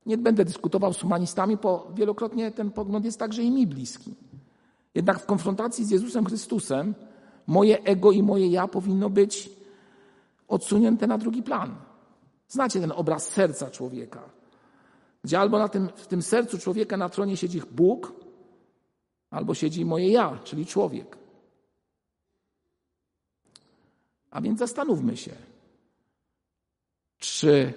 Nie 0.07 0.18
będę 0.18 0.44
dyskutował 0.44 0.92
z 0.94 1.00
humanistami, 1.00 1.57
bo 1.57 1.90
wielokrotnie 1.94 2.50
ten 2.50 2.70
pogląd 2.70 3.05
jest 3.05 3.18
także 3.18 3.42
i 3.42 3.50
mi 3.50 3.66
bliski. 3.66 4.14
Jednak 4.95 5.20
w 5.20 5.26
konfrontacji 5.26 5.84
z 5.84 5.90
Jezusem 5.90 6.26
Chrystusem 6.26 6.95
moje 7.47 7.82
ego 7.82 8.12
i 8.12 8.22
moje 8.22 8.47
ja 8.47 8.68
powinno 8.68 9.11
być 9.11 9.51
odsunięte 10.49 11.07
na 11.07 11.18
drugi 11.18 11.43
plan. 11.43 11.76
Znacie 12.49 12.80
ten 12.80 12.93
obraz 12.93 13.28
serca 13.28 13.70
człowieka, 13.70 14.30
gdzie 15.24 15.40
albo 15.40 15.59
na 15.59 15.68
tym, 15.68 15.88
w 15.97 16.07
tym 16.07 16.22
sercu 16.22 16.59
człowieka 16.59 16.97
na 16.97 17.09
tronie 17.09 17.36
siedzi 17.36 17.62
Bóg, 17.70 18.12
albo 19.30 19.55
siedzi 19.55 19.84
moje 19.84 20.09
ja, 20.09 20.38
czyli 20.45 20.66
człowiek. 20.66 21.16
A 24.30 24.40
więc 24.40 24.59
zastanówmy 24.59 25.16
się, 25.16 25.32
czy 27.18 27.72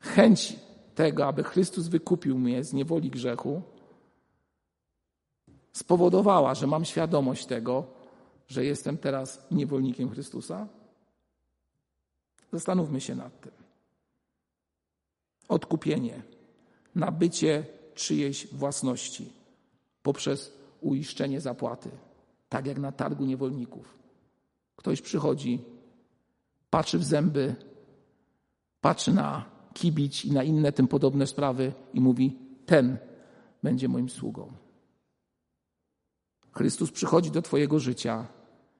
chęć 0.00 0.56
tego, 0.94 1.26
aby 1.26 1.42
Chrystus 1.42 1.88
wykupił 1.88 2.38
mnie 2.38 2.64
z 2.64 2.72
niewoli 2.72 3.10
grzechu, 3.10 3.62
spowodowała, 5.74 6.54
że 6.54 6.66
mam 6.66 6.84
świadomość 6.84 7.46
tego, 7.46 7.86
że 8.48 8.64
jestem 8.64 8.98
teraz 8.98 9.46
niewolnikiem 9.50 10.10
Chrystusa? 10.10 10.68
Zastanówmy 12.52 13.00
się 13.00 13.14
nad 13.14 13.40
tym. 13.40 13.52
Odkupienie, 15.48 16.22
nabycie 16.94 17.66
czyjejś 17.94 18.54
własności 18.54 19.32
poprzez 20.02 20.52
uiszczenie 20.80 21.40
zapłaty, 21.40 21.90
tak 22.48 22.66
jak 22.66 22.78
na 22.78 22.92
targu 22.92 23.24
niewolników. 23.24 23.98
Ktoś 24.76 25.02
przychodzi, 25.02 25.64
patrzy 26.70 26.98
w 26.98 27.04
zęby, 27.04 27.54
patrzy 28.80 29.12
na 29.12 29.44
kibić 29.74 30.24
i 30.24 30.32
na 30.32 30.42
inne 30.42 30.72
tym 30.72 30.88
podobne 30.88 31.26
sprawy 31.26 31.72
i 31.94 32.00
mówi: 32.00 32.38
Ten 32.66 32.96
będzie 33.62 33.88
moim 33.88 34.10
sługą. 34.10 34.63
Chrystus 36.54 36.90
przychodzi 36.90 37.30
do 37.30 37.42
Twojego 37.42 37.80
życia 37.80 38.26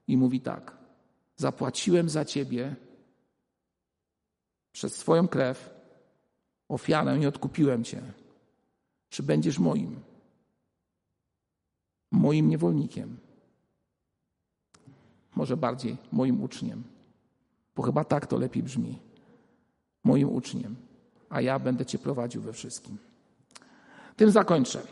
i 0.08 0.16
mówi 0.16 0.40
tak: 0.40 0.76
Zapłaciłem 1.36 2.08
za 2.08 2.24
Ciebie 2.24 2.76
przez 4.72 4.96
swoją 4.96 5.28
krew 5.28 5.74
ofiarę 6.68 7.18
i 7.18 7.26
odkupiłem 7.26 7.84
Cię. 7.84 8.02
Czy 9.08 9.22
będziesz 9.22 9.58
moim? 9.58 10.00
Moim 12.10 12.48
niewolnikiem. 12.48 13.16
Może 15.36 15.56
bardziej 15.56 15.96
moim 16.12 16.42
uczniem, 16.42 16.82
bo 17.76 17.82
chyba 17.82 18.04
tak 18.04 18.26
to 18.26 18.38
lepiej 18.38 18.62
brzmi. 18.62 18.98
Moim 20.04 20.28
uczniem, 20.28 20.76
a 21.28 21.40
ja 21.40 21.58
będę 21.58 21.86
Cię 21.86 21.98
prowadził 21.98 22.42
we 22.42 22.52
wszystkim. 22.52 22.98
Tym 24.16 24.30
zakończę. 24.30 24.82